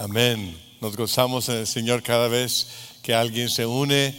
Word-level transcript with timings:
Amén. 0.00 0.56
Nos 0.80 0.96
gozamos 0.96 1.48
en 1.48 1.56
el 1.56 1.66
Señor 1.66 2.04
cada 2.04 2.28
vez 2.28 2.68
que 3.02 3.14
alguien 3.14 3.50
se 3.50 3.66
une 3.66 4.14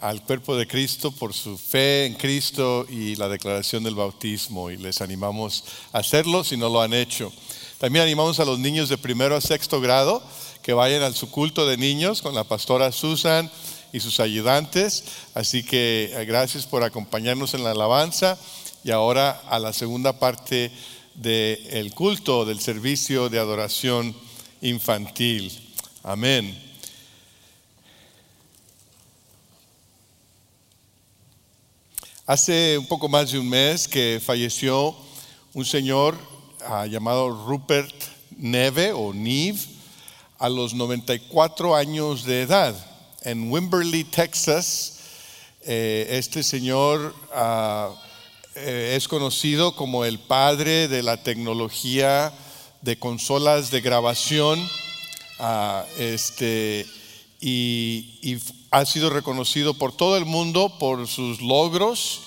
al 0.00 0.22
cuerpo 0.22 0.56
de 0.56 0.68
Cristo 0.68 1.10
por 1.10 1.34
su 1.34 1.58
fe 1.58 2.06
en 2.06 2.14
Cristo 2.14 2.86
y 2.88 3.16
la 3.16 3.28
declaración 3.28 3.82
del 3.82 3.96
bautismo 3.96 4.70
y 4.70 4.76
les 4.76 5.00
animamos 5.00 5.64
a 5.92 5.98
hacerlo 5.98 6.44
si 6.44 6.56
no 6.56 6.68
lo 6.68 6.80
han 6.80 6.94
hecho. 6.94 7.32
También 7.78 8.04
animamos 8.04 8.38
a 8.38 8.44
los 8.44 8.60
niños 8.60 8.88
de 8.88 8.96
primero 8.96 9.34
a 9.34 9.40
sexto 9.40 9.80
grado 9.80 10.22
que 10.62 10.72
vayan 10.72 11.02
al 11.02 11.16
su 11.16 11.28
culto 11.32 11.66
de 11.66 11.78
niños 11.78 12.22
con 12.22 12.36
la 12.36 12.44
pastora 12.44 12.92
Susan 12.92 13.50
y 13.92 13.98
sus 13.98 14.20
ayudantes. 14.20 15.02
Así 15.34 15.64
que 15.64 16.12
eh, 16.14 16.24
gracias 16.26 16.64
por 16.64 16.84
acompañarnos 16.84 17.54
en 17.54 17.64
la 17.64 17.72
alabanza 17.72 18.38
y 18.84 18.92
ahora 18.92 19.42
a 19.48 19.58
la 19.58 19.72
segunda 19.72 20.20
parte 20.20 20.70
del 21.16 21.92
culto, 21.92 22.44
del 22.44 22.60
servicio 22.60 23.28
de 23.28 23.40
adoración 23.40 24.14
infantil. 24.64 25.52
Amén. 26.02 26.58
Hace 32.26 32.78
un 32.78 32.86
poco 32.86 33.06
más 33.06 33.30
de 33.30 33.38
un 33.38 33.48
mes 33.48 33.86
que 33.86 34.20
falleció 34.24 34.96
un 35.52 35.66
señor 35.66 36.16
ah, 36.66 36.86
llamado 36.86 37.28
Rupert 37.46 37.94
Neve 38.38 38.92
o 38.94 39.12
Neve 39.12 39.60
a 40.38 40.48
los 40.48 40.72
94 40.72 41.76
años 41.76 42.24
de 42.24 42.42
edad 42.42 42.74
en 43.22 43.52
Wimberley, 43.52 44.04
Texas. 44.04 45.00
Eh, 45.60 46.06
este 46.10 46.42
señor 46.42 47.14
ah, 47.34 47.90
eh, 48.54 48.94
es 48.96 49.08
conocido 49.08 49.76
como 49.76 50.06
el 50.06 50.18
padre 50.18 50.88
de 50.88 51.02
la 51.02 51.22
tecnología 51.22 52.32
de 52.84 52.98
consolas 52.98 53.70
de 53.70 53.80
grabación 53.80 54.60
ah, 55.38 55.86
este, 55.98 56.86
y, 57.40 58.38
ha 58.70 58.84
sido 58.84 59.08
reconocido 59.08 59.72
por 59.74 59.96
todo 59.96 60.16
el 60.16 60.24
mundo 60.26 60.78
por 60.78 61.06
sus 61.06 61.40
logros, 61.40 62.22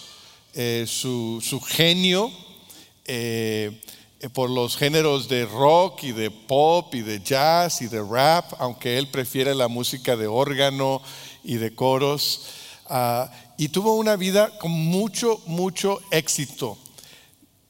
eh, 0.53 0.85
su, 0.87 1.61
genio, 1.67 2.31
eh, 3.05 3.79
por 4.33 4.49
los 4.49 4.77
géneros 4.77 5.27
de 5.27 5.45
rock 5.45 6.05
y 6.05 6.11
de 6.13 6.31
pop 6.31 6.95
y 6.95 7.01
de 7.01 7.21
jazz 7.21 7.81
y 7.81 7.87
de 7.87 8.01
rap, 8.01 8.53
aunque 8.57 8.97
él 8.97 9.09
prefiere 9.09 9.53
la 9.53 9.67
música 9.67 10.15
de 10.15 10.25
órgano 10.25 11.01
y 11.43 11.57
de 11.57 11.75
coros. 11.75 12.45
Ah, 12.87 13.29
y 13.57 13.69
tuvo 13.69 13.95
una 13.95 14.15
vida 14.15 14.57
con 14.57 14.71
mucho, 14.71 15.39
mucho 15.45 15.99
éxito. 16.09 16.77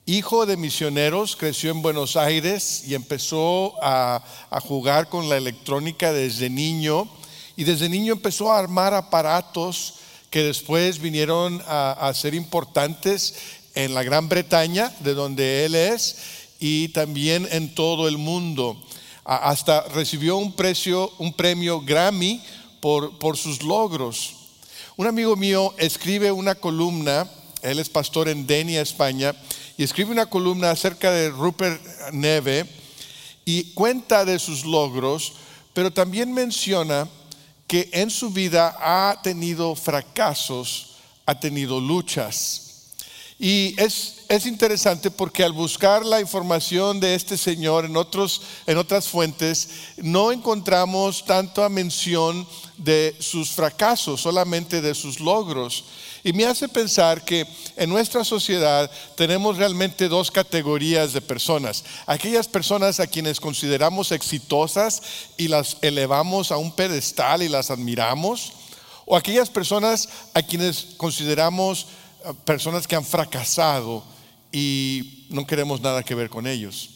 Hijo 0.09 0.45
de 0.45 0.55
misioneros, 0.55 1.35
creció 1.35 1.69
en 1.69 1.81
Buenos 1.81 2.15
Aires 2.15 2.85
y 2.87 2.95
empezó 2.95 3.73
a, 3.83 4.23
jugar 4.61 5.09
con 5.09 5.27
la 5.27 5.35
electrónica 5.35 6.13
desde 6.13 6.49
niño. 6.49 7.09
Y 7.57 7.65
desde 7.65 7.89
niño 7.89 8.13
empezó 8.13 8.49
a 8.49 8.57
armar 8.57 8.93
aparatos 8.93 9.95
que 10.29 10.43
después 10.43 10.99
vinieron 10.99 11.61
a, 11.67 12.09
ser 12.15 12.35
importantes 12.35 13.35
en 13.75 13.93
la 13.93 14.01
Gran 14.01 14.29
Bretaña, 14.29 14.93
de 15.01 15.13
donde 15.13 15.65
él 15.65 15.75
es, 15.75 16.15
y 16.57 16.87
también 16.87 17.45
en 17.51 17.75
todo 17.75 18.07
el 18.07 18.17
mundo. 18.17 18.81
hasta 19.25 19.89
recibió 19.89 20.37
un, 20.37 20.53
premio 20.53 21.81
Grammy 21.81 22.41
por, 22.79 23.19
por 23.19 23.35
sus 23.35 23.61
logros. 23.61 24.35
Un 24.95 25.07
amigo 25.07 25.35
mío 25.35 25.75
escribe 25.77 26.31
una 26.31 26.55
columna, 26.55 27.29
él 27.61 27.79
es 27.79 27.89
pastor 27.89 28.29
en 28.29 28.47
Denia, 28.47 28.81
España, 28.81 29.35
y 29.77 29.83
escribe 29.83 30.11
una 30.11 30.25
columna 30.25 30.71
acerca 30.71 31.11
de 31.11 31.29
Rupert 31.29 31.79
Neve 32.11 32.67
y 33.45 33.73
cuenta 33.73 34.25
de 34.25 34.39
sus 34.39 34.65
logros, 34.65 35.33
pero 35.73 35.93
también 35.93 36.33
menciona 36.33 37.07
que 37.67 37.89
en 37.93 38.09
su 38.09 38.31
vida 38.31 38.75
ha 38.79 39.21
tenido 39.21 39.75
fracasos, 39.75 40.95
ha 41.25 41.39
tenido 41.39 41.79
luchas. 41.79 42.63
Y 43.39 43.79
es, 43.79 44.23
es, 44.29 44.47
interesante 44.47 45.11
porque 45.11 45.43
al 45.43 45.51
buscar 45.51 46.03
la 46.03 46.19
información 46.19 46.99
de 46.99 47.13
este 47.13 47.37
señor 47.37 47.85
en, 47.85 47.95
otros, 47.95 48.41
en 48.65 48.77
otras 48.79 49.07
fuentes, 49.07 49.69
no 49.97 50.31
encontramos 50.31 51.23
tanta 51.23 51.69
mención 51.69 52.47
de 52.77 53.15
sus 53.19 53.51
fracasos, 53.51 54.21
solamente 54.21 54.81
de 54.81 54.95
sus 54.95 55.19
logros. 55.19 55.83
Y 56.27 56.33
me 56.33 56.43
hace 56.43 56.67
pensar 56.67 57.23
que 57.23 57.47
en 57.77 57.89
nuestra 57.89 58.25
sociedad 58.25 58.91
tenemos 59.15 59.55
realmente 59.55 60.09
dos 60.09 60.29
categorías 60.29 61.13
de 61.13 61.21
personas. 61.21 61.85
Aquellas 62.05 62.49
personas 62.49 62.99
a 62.99 63.07
quienes 63.07 63.39
consideramos 63.39 64.11
exitosas 64.11 65.01
y 65.37 65.47
las 65.47 65.77
elevamos 65.81 66.51
a 66.51 66.57
un 66.57 66.73
pedestal 66.73 67.43
y 67.43 67.47
las 67.47 67.71
admiramos. 67.71 68.51
O 69.05 69.15
aquellas 69.15 69.49
personas 69.49 70.09
a 70.33 70.41
quienes 70.41 70.95
consideramos 70.97 71.87
eh, 72.25 72.33
personas 72.43 72.87
que 72.87 72.97
han 72.97 73.05
fracasado 73.05 74.03
y 74.51 75.27
no 75.29 75.47
queremos 75.47 75.79
nada 75.79 76.03
que 76.03 76.13
ver 76.13 76.29
con 76.29 76.45
ellos. 76.45 76.89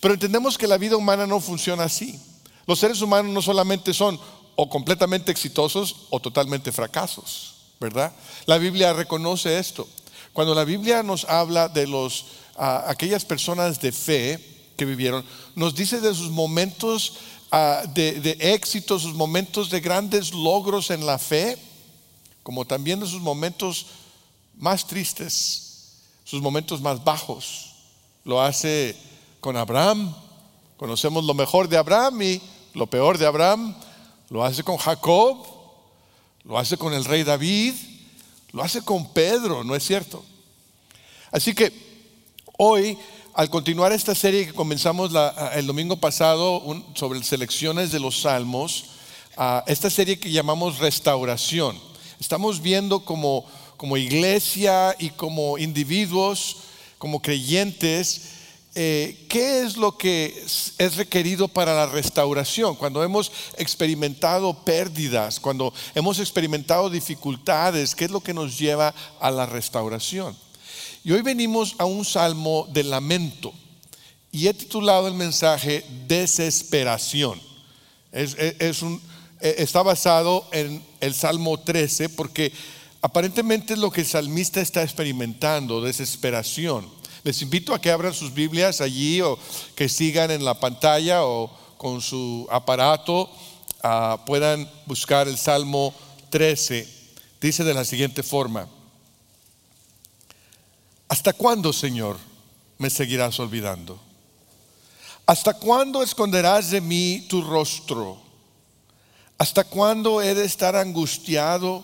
Pero 0.00 0.14
entendemos 0.14 0.58
que 0.58 0.66
la 0.66 0.76
vida 0.76 0.96
humana 0.96 1.24
no 1.24 1.38
funciona 1.38 1.84
así. 1.84 2.18
Los 2.66 2.80
seres 2.80 3.00
humanos 3.00 3.32
no 3.32 3.42
solamente 3.42 3.94
son 3.94 4.18
o 4.56 4.68
completamente 4.68 5.30
exitosos 5.30 6.08
o 6.10 6.18
totalmente 6.18 6.72
fracasos. 6.72 7.55
¿Verdad? 7.80 8.12
La 8.46 8.58
Biblia 8.58 8.92
reconoce 8.92 9.58
esto. 9.58 9.88
Cuando 10.32 10.54
la 10.54 10.64
Biblia 10.64 11.02
nos 11.02 11.24
habla 11.24 11.68
de 11.68 11.86
los, 11.86 12.26
aquellas 12.56 13.24
personas 13.24 13.80
de 13.80 13.92
fe 13.92 14.38
que 14.76 14.84
vivieron, 14.84 15.24
nos 15.54 15.74
dice 15.74 16.00
de 16.00 16.14
sus 16.14 16.30
momentos 16.30 17.14
de, 17.94 18.20
de 18.20 18.36
éxito, 18.54 18.98
sus 18.98 19.14
momentos 19.14 19.70
de 19.70 19.80
grandes 19.80 20.32
logros 20.32 20.90
en 20.90 21.06
la 21.06 21.18
fe, 21.18 21.56
como 22.42 22.64
también 22.64 23.00
de 23.00 23.06
sus 23.06 23.20
momentos 23.20 23.86
más 24.56 24.86
tristes, 24.86 26.02
sus 26.24 26.42
momentos 26.42 26.80
más 26.80 27.02
bajos. 27.02 27.72
Lo 28.24 28.42
hace 28.42 28.96
con 29.40 29.56
Abraham. 29.56 30.14
Conocemos 30.76 31.24
lo 31.24 31.34
mejor 31.34 31.68
de 31.68 31.78
Abraham 31.78 32.22
y 32.22 32.42
lo 32.74 32.86
peor 32.86 33.16
de 33.16 33.26
Abraham. 33.26 33.74
Lo 34.28 34.44
hace 34.44 34.62
con 34.62 34.76
Jacob 34.76 35.55
lo 36.46 36.58
hace 36.58 36.76
con 36.76 36.94
el 36.94 37.04
rey 37.04 37.24
David, 37.24 37.74
lo 38.52 38.62
hace 38.62 38.80
con 38.82 39.12
Pedro, 39.12 39.64
¿no 39.64 39.74
es 39.74 39.84
cierto? 39.84 40.24
Así 41.32 41.54
que 41.54 41.72
hoy, 42.56 42.96
al 43.34 43.50
continuar 43.50 43.92
esta 43.92 44.14
serie 44.14 44.46
que 44.46 44.54
comenzamos 44.54 45.10
el 45.54 45.66
domingo 45.66 45.96
pasado 45.96 46.62
sobre 46.94 47.22
selecciones 47.24 47.90
de 47.90 47.98
los 47.98 48.20
salmos, 48.20 48.84
esta 49.66 49.90
serie 49.90 50.20
que 50.20 50.30
llamamos 50.30 50.78
restauración, 50.78 51.78
estamos 52.20 52.62
viendo 52.62 53.00
como, 53.00 53.44
como 53.76 53.96
iglesia 53.96 54.94
y 55.00 55.10
como 55.10 55.58
individuos, 55.58 56.58
como 56.98 57.20
creyentes, 57.20 58.35
eh, 58.78 59.24
¿qué 59.30 59.62
es 59.62 59.78
lo 59.78 59.96
que 59.96 60.44
es 60.76 60.96
requerido 60.96 61.48
para 61.48 61.74
la 61.74 61.86
restauración? 61.86 62.76
Cuando 62.76 63.02
hemos 63.02 63.32
experimentado 63.56 64.52
pérdidas, 64.64 65.40
cuando 65.40 65.72
hemos 65.94 66.18
experimentado 66.18 66.90
dificultades, 66.90 67.94
¿qué 67.94 68.04
es 68.04 68.10
lo 68.10 68.20
que 68.20 68.34
nos 68.34 68.58
lleva 68.58 68.94
a 69.18 69.30
la 69.30 69.46
restauración? 69.46 70.36
Y 71.02 71.12
hoy 71.12 71.22
venimos 71.22 71.74
a 71.78 71.86
un 71.86 72.04
salmo 72.04 72.68
de 72.70 72.84
lamento 72.84 73.54
y 74.30 74.46
he 74.46 74.52
titulado 74.52 75.08
el 75.08 75.14
mensaje 75.14 75.82
Desesperación. 76.06 77.40
Es, 78.12 78.82
un, 78.82 79.00
e, 79.40 79.54
está 79.56 79.82
basado 79.82 80.46
en 80.52 80.84
el 81.00 81.14
Salmo 81.14 81.58
13 81.58 82.10
porque 82.10 82.52
aparentemente 83.00 83.72
es 83.72 83.78
lo 83.78 83.90
que 83.90 84.02
el 84.02 84.06
salmista 84.06 84.60
está 84.60 84.82
experimentando, 84.82 85.80
desesperación. 85.80 86.95
Les 87.26 87.42
invito 87.42 87.74
a 87.74 87.80
que 87.80 87.90
abran 87.90 88.14
sus 88.14 88.32
Biblias 88.32 88.80
allí 88.80 89.20
o 89.20 89.36
que 89.74 89.88
sigan 89.88 90.30
en 90.30 90.44
la 90.44 90.60
pantalla 90.60 91.24
o 91.24 91.50
con 91.76 92.00
su 92.00 92.46
aparato 92.52 93.28
ah, 93.82 94.22
puedan 94.24 94.70
buscar 94.86 95.26
el 95.26 95.36
Salmo 95.36 95.92
13. 96.30 96.88
Dice 97.40 97.64
de 97.64 97.74
la 97.74 97.84
siguiente 97.84 98.22
forma, 98.22 98.68
¿hasta 101.08 101.32
cuándo, 101.32 101.72
Señor, 101.72 102.16
me 102.78 102.90
seguirás 102.90 103.40
olvidando? 103.40 103.98
¿Hasta 105.26 105.54
cuándo 105.54 106.04
esconderás 106.04 106.70
de 106.70 106.80
mí 106.80 107.26
tu 107.28 107.42
rostro? 107.42 108.22
¿Hasta 109.36 109.64
cuándo 109.64 110.22
he 110.22 110.32
de 110.36 110.44
estar 110.44 110.76
angustiado 110.76 111.82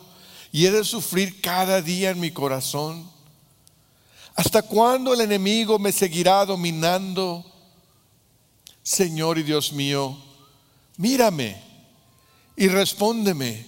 y 0.52 0.66
he 0.66 0.70
de 0.70 0.84
sufrir 0.84 1.40
cada 1.40 1.82
día 1.82 2.10
en 2.10 2.20
mi 2.20 2.30
corazón? 2.30 3.11
¿Hasta 4.34 4.62
cuándo 4.62 5.12
el 5.12 5.20
enemigo 5.20 5.78
me 5.78 5.92
seguirá 5.92 6.44
dominando? 6.46 7.44
Señor 8.82 9.38
y 9.38 9.42
Dios 9.42 9.72
mío, 9.72 10.16
mírame 10.96 11.62
y 12.56 12.68
respóndeme. 12.68 13.66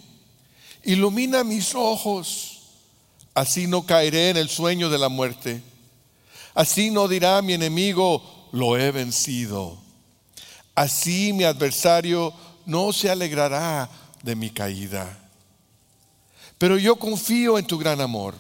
Ilumina 0.83 1.45
mis 1.45 1.75
ojos, 1.75 2.63
así 3.35 3.67
no 3.67 3.87
caeré 3.87 4.31
en 4.31 4.37
el 4.37 4.49
sueño 4.49 4.91
de 4.91 4.99
la 4.99 5.09
muerte. 5.09 5.63
Así 6.55 6.91
no 6.91 7.09
dirá 7.09 7.43
mi 7.43 7.53
enemigo, 7.53 8.49
lo 8.53 8.79
he 8.79 8.91
vencido. 8.91 9.79
Así 10.75 11.33
mi 11.33 11.45
adversario 11.45 12.33
no 12.67 12.93
se 12.93 13.11
alegrará 13.11 13.89
de 14.23 14.35
mi 14.35 14.51
caída. 14.51 15.19
Pero 16.59 16.79
yo 16.79 16.97
confío 16.97 17.59
en 17.59 17.67
tu 17.67 17.79
gran 17.79 18.01
amor. 18.01 18.35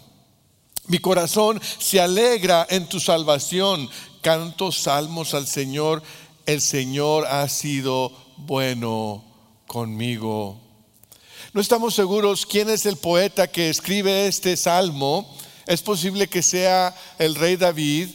Mi 0.87 0.99
corazón 0.99 1.61
se 1.79 2.01
alegra 2.01 2.67
en 2.69 2.87
tu 2.87 3.01
salvación. 3.01 3.89
Canto 4.21 4.71
salmos 4.71 5.33
al 5.33 5.47
Señor. 5.47 6.03
El 6.45 6.61
Señor 6.61 7.27
ha 7.27 7.49
sido 7.49 8.13
bueno 8.37 9.25
conmigo. 9.67 10.61
No 11.55 11.61
estamos 11.61 11.95
seguros 11.95 12.45
quién 12.45 12.69
es 12.69 12.85
el 12.85 12.97
poeta 12.97 13.47
que 13.47 13.71
escribe 13.71 14.27
este 14.27 14.57
salmo. 14.57 15.35
Es 15.67 15.81
posible 15.81 16.29
que 16.29 16.43
sea 16.43 16.95
el 17.19 17.35
rey 17.35 17.57
David. 17.57 18.09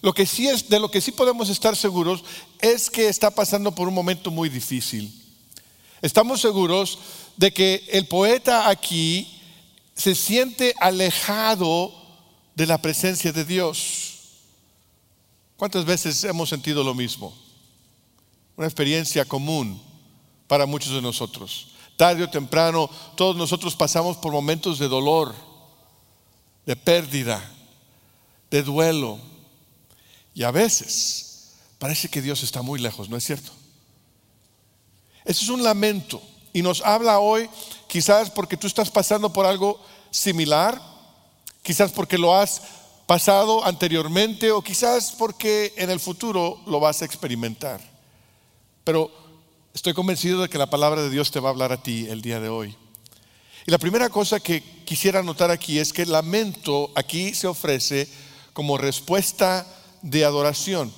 Lo 0.00 0.14
que 0.14 0.26
sí 0.26 0.46
es, 0.46 0.68
de 0.68 0.78
lo 0.78 0.90
que 0.90 1.00
sí 1.00 1.10
podemos 1.10 1.48
estar 1.48 1.74
seguros 1.74 2.22
es 2.60 2.88
que 2.88 3.08
está 3.08 3.32
pasando 3.32 3.72
por 3.72 3.88
un 3.88 3.94
momento 3.94 4.30
muy 4.30 4.48
difícil. 4.48 5.12
Estamos 6.02 6.40
seguros 6.40 6.98
de 7.36 7.52
que 7.52 7.84
el 7.90 8.06
poeta 8.06 8.68
aquí 8.68 9.35
se 9.96 10.14
siente 10.14 10.74
alejado 10.78 11.92
de 12.54 12.66
la 12.66 12.78
presencia 12.78 13.32
de 13.32 13.44
Dios. 13.44 14.12
¿Cuántas 15.56 15.86
veces 15.86 16.22
hemos 16.24 16.50
sentido 16.50 16.84
lo 16.84 16.94
mismo? 16.94 17.36
Una 18.56 18.66
experiencia 18.66 19.24
común 19.24 19.80
para 20.46 20.66
muchos 20.66 20.92
de 20.92 21.00
nosotros. 21.00 21.68
Tarde 21.96 22.24
o 22.24 22.30
temprano, 22.30 22.90
todos 23.16 23.36
nosotros 23.36 23.74
pasamos 23.74 24.18
por 24.18 24.32
momentos 24.32 24.78
de 24.78 24.86
dolor, 24.86 25.34
de 26.66 26.76
pérdida, 26.76 27.42
de 28.50 28.62
duelo. 28.62 29.18
Y 30.34 30.42
a 30.42 30.50
veces 30.50 31.54
parece 31.78 32.10
que 32.10 32.20
Dios 32.20 32.42
está 32.42 32.60
muy 32.60 32.78
lejos, 32.78 33.08
¿no 33.08 33.16
es 33.16 33.24
cierto? 33.24 33.50
Eso 35.24 35.42
es 35.42 35.48
un 35.48 35.62
lamento. 35.62 36.22
Y 36.56 36.62
nos 36.62 36.80
habla 36.80 37.18
hoy 37.18 37.50
quizás 37.86 38.30
porque 38.30 38.56
tú 38.56 38.66
estás 38.66 38.90
pasando 38.90 39.30
por 39.30 39.44
algo 39.44 39.78
similar, 40.10 40.80
quizás 41.62 41.92
porque 41.92 42.16
lo 42.16 42.34
has 42.34 42.62
pasado 43.04 43.62
anteriormente 43.62 44.50
o 44.52 44.62
quizás 44.62 45.12
porque 45.18 45.74
en 45.76 45.90
el 45.90 46.00
futuro 46.00 46.58
lo 46.64 46.80
vas 46.80 47.02
a 47.02 47.04
experimentar. 47.04 47.78
Pero 48.84 49.10
estoy 49.74 49.92
convencido 49.92 50.40
de 50.40 50.48
que 50.48 50.56
la 50.56 50.70
palabra 50.70 51.02
de 51.02 51.10
Dios 51.10 51.30
te 51.30 51.40
va 51.40 51.50
a 51.50 51.52
hablar 51.52 51.72
a 51.72 51.82
ti 51.82 52.06
el 52.08 52.22
día 52.22 52.40
de 52.40 52.48
hoy. 52.48 52.74
Y 53.66 53.70
la 53.70 53.76
primera 53.76 54.08
cosa 54.08 54.40
que 54.40 54.62
quisiera 54.86 55.22
notar 55.22 55.50
aquí 55.50 55.78
es 55.78 55.92
que 55.92 56.04
el 56.04 56.12
lamento 56.12 56.90
aquí 56.94 57.34
se 57.34 57.48
ofrece 57.48 58.08
como 58.54 58.78
respuesta 58.78 59.66
de 60.00 60.24
adoración. 60.24 60.90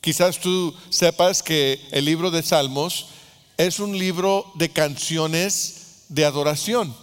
Quizás 0.00 0.40
tú 0.40 0.74
sepas 0.88 1.42
que 1.42 1.86
el 1.90 2.06
libro 2.06 2.30
de 2.30 2.42
Salmos 2.42 3.19
es 3.66 3.78
un 3.78 3.98
libro 3.98 4.50
de 4.54 4.70
canciones 4.70 6.04
de 6.08 6.24
adoración. 6.24 6.96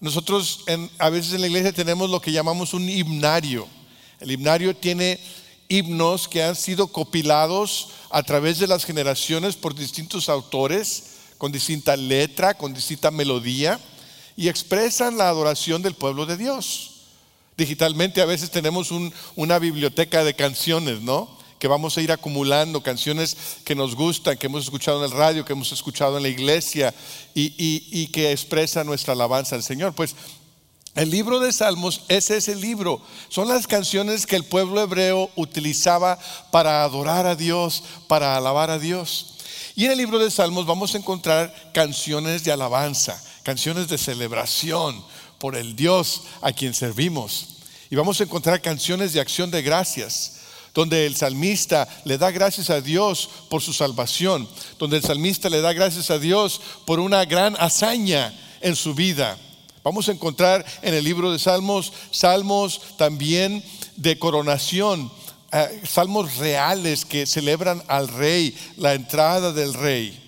Nosotros 0.00 0.64
a 0.98 1.10
veces 1.10 1.34
en 1.34 1.42
la 1.42 1.48
iglesia 1.48 1.70
tenemos 1.70 2.08
lo 2.08 2.18
que 2.18 2.32
llamamos 2.32 2.72
un 2.72 2.88
himnario. 2.88 3.68
El 4.20 4.30
himnario 4.30 4.74
tiene 4.74 5.20
himnos 5.68 6.28
que 6.28 6.42
han 6.42 6.56
sido 6.56 6.86
copilados 6.86 7.90
a 8.08 8.22
través 8.22 8.58
de 8.58 8.66
las 8.66 8.86
generaciones 8.86 9.54
por 9.54 9.74
distintos 9.74 10.30
autores, 10.30 11.04
con 11.36 11.52
distinta 11.52 11.94
letra, 11.94 12.54
con 12.54 12.72
distinta 12.72 13.10
melodía, 13.10 13.78
y 14.36 14.48
expresan 14.48 15.18
la 15.18 15.28
adoración 15.28 15.82
del 15.82 15.92
pueblo 15.92 16.24
de 16.24 16.38
Dios. 16.38 16.90
Digitalmente 17.58 18.22
a 18.22 18.26
veces 18.26 18.50
tenemos 18.50 18.90
una 19.36 19.58
biblioteca 19.58 20.24
de 20.24 20.34
canciones, 20.34 21.02
¿no? 21.02 21.43
Que 21.58 21.68
vamos 21.68 21.96
a 21.96 22.02
ir 22.02 22.12
acumulando, 22.12 22.82
canciones 22.82 23.36
que 23.64 23.74
nos 23.74 23.94
gustan, 23.94 24.36
que 24.36 24.46
hemos 24.46 24.64
escuchado 24.64 24.98
en 24.98 25.10
el 25.10 25.16
radio, 25.16 25.44
que 25.44 25.52
hemos 25.52 25.72
escuchado 25.72 26.16
en 26.16 26.22
la 26.22 26.28
iglesia 26.28 26.94
y, 27.34 28.06
que 28.08 28.32
expresan 28.32 28.86
nuestra 28.86 29.12
alabanza 29.12 29.56
al 29.56 29.62
Señor. 29.62 29.94
Pues 29.94 30.14
el 30.94 31.10
libro 31.10 31.40
de 31.40 31.52
Salmos 31.52 32.02
es 32.08 32.30
ese 32.30 32.54
libro. 32.54 33.00
Son 33.28 33.48
las 33.48 33.66
canciones 33.66 34.26
que 34.26 34.36
el 34.36 34.44
pueblo 34.44 34.80
hebreo 34.80 35.30
utilizaba 35.36 36.18
para 36.50 36.84
adorar 36.84 37.26
a 37.26 37.34
Dios, 37.34 37.82
para 38.08 38.36
alabar 38.36 38.70
a 38.70 38.78
Dios. 38.78 39.34
Y 39.74 39.86
en 39.86 39.92
el 39.92 39.98
libro 39.98 40.18
de 40.18 40.30
Salmos 40.30 40.66
vamos 40.66 40.94
a 40.94 40.98
encontrar 40.98 41.72
canciones 41.72 42.44
de 42.44 42.52
alabanza, 42.52 43.20
canciones 43.42 43.88
de 43.88 43.98
celebración 43.98 45.04
por 45.38 45.56
el 45.56 45.74
Dios 45.74 46.22
a 46.42 46.52
quien 46.52 46.74
servimos. 46.74 47.56
Y 47.90 47.96
vamos 47.96 48.20
a 48.20 48.24
encontrar 48.24 48.62
canciones 48.62 49.12
de 49.12 49.20
acción 49.20 49.50
de 49.50 49.62
gracias 49.62 50.33
donde 50.74 51.06
el 51.06 51.14
salmista 51.14 51.88
le 52.04 52.18
da 52.18 52.32
gracias 52.32 52.68
a 52.68 52.80
Dios 52.80 53.30
por 53.48 53.62
su 53.62 53.72
salvación, 53.72 54.48
donde 54.78 54.96
el 54.96 55.04
salmista 55.04 55.48
le 55.48 55.60
da 55.60 55.72
gracias 55.72 56.10
a 56.10 56.18
Dios 56.18 56.60
por 56.84 56.98
una 56.98 57.24
gran 57.24 57.56
hazaña 57.60 58.34
en 58.60 58.74
su 58.74 58.92
vida. 58.92 59.38
Vamos 59.84 60.08
a 60.08 60.12
encontrar 60.12 60.64
en 60.82 60.94
el 60.94 61.04
libro 61.04 61.30
de 61.30 61.38
Salmos 61.38 61.92
salmos 62.10 62.96
también 62.96 63.62
de 63.96 64.18
coronación, 64.18 65.12
eh, 65.52 65.82
salmos 65.86 66.38
reales 66.38 67.04
que 67.04 67.26
celebran 67.26 67.82
al 67.86 68.08
rey, 68.08 68.56
la 68.76 68.94
entrada 68.94 69.52
del 69.52 69.74
rey. 69.74 70.20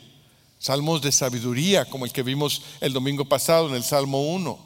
Salmos 0.59 1.03
de 1.03 1.13
sabiduría, 1.13 1.85
como 1.85 2.05
el 2.05 2.13
que 2.13 2.23
vimos 2.23 2.63
el 2.81 2.93
domingo 2.93 3.25
pasado 3.25 3.69
en 3.69 3.75
el 3.75 3.83
Salmo 3.83 4.23
1. 4.33 4.59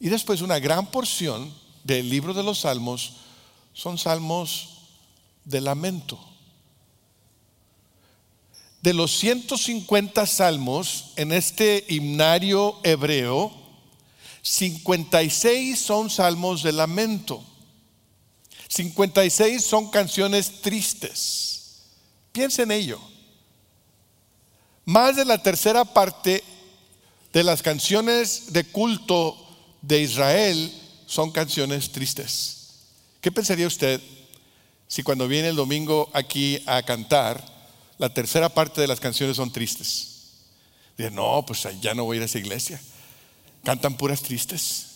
Y 0.00 0.08
después 0.08 0.42
una 0.42 0.58
gran 0.58 0.86
porción 0.86 1.52
del 1.84 2.08
libro 2.08 2.34
de 2.34 2.42
los 2.42 2.60
Salmos 2.60 3.14
son 3.76 3.98
salmos 3.98 4.70
de 5.44 5.60
lamento. 5.60 6.18
De 8.80 8.94
los 8.94 9.18
150 9.18 10.26
salmos 10.26 11.12
en 11.16 11.30
este 11.30 11.84
himnario 11.88 12.80
hebreo, 12.82 13.52
56 14.40 15.78
son 15.78 16.08
salmos 16.08 16.62
de 16.62 16.72
lamento. 16.72 17.44
56 18.68 19.62
son 19.62 19.90
canciones 19.90 20.62
tristes. 20.62 21.82
Piensa 22.32 22.62
en 22.62 22.70
ello. 22.70 22.98
Más 24.86 25.16
de 25.16 25.26
la 25.26 25.42
tercera 25.42 25.84
parte 25.84 26.42
de 27.30 27.44
las 27.44 27.60
canciones 27.60 28.54
de 28.54 28.64
culto 28.64 29.36
de 29.82 30.00
Israel 30.00 30.72
son 31.06 31.30
canciones 31.30 31.92
tristes. 31.92 32.55
¿Qué 33.26 33.32
pensaría 33.32 33.66
usted 33.66 34.00
si 34.86 35.02
cuando 35.02 35.26
viene 35.26 35.48
el 35.48 35.56
domingo 35.56 36.08
aquí 36.12 36.62
a 36.64 36.80
cantar, 36.84 37.44
la 37.98 38.14
tercera 38.14 38.48
parte 38.48 38.80
de 38.80 38.86
las 38.86 39.00
canciones 39.00 39.36
son 39.36 39.50
tristes? 39.50 40.28
Dice, 40.96 41.10
no, 41.10 41.44
pues 41.44 41.66
ya 41.80 41.92
no 41.92 42.04
voy 42.04 42.14
a 42.14 42.16
ir 42.18 42.22
a 42.22 42.26
esa 42.26 42.38
iglesia. 42.38 42.80
Cantan 43.64 43.96
puras 43.96 44.22
tristes. 44.22 44.86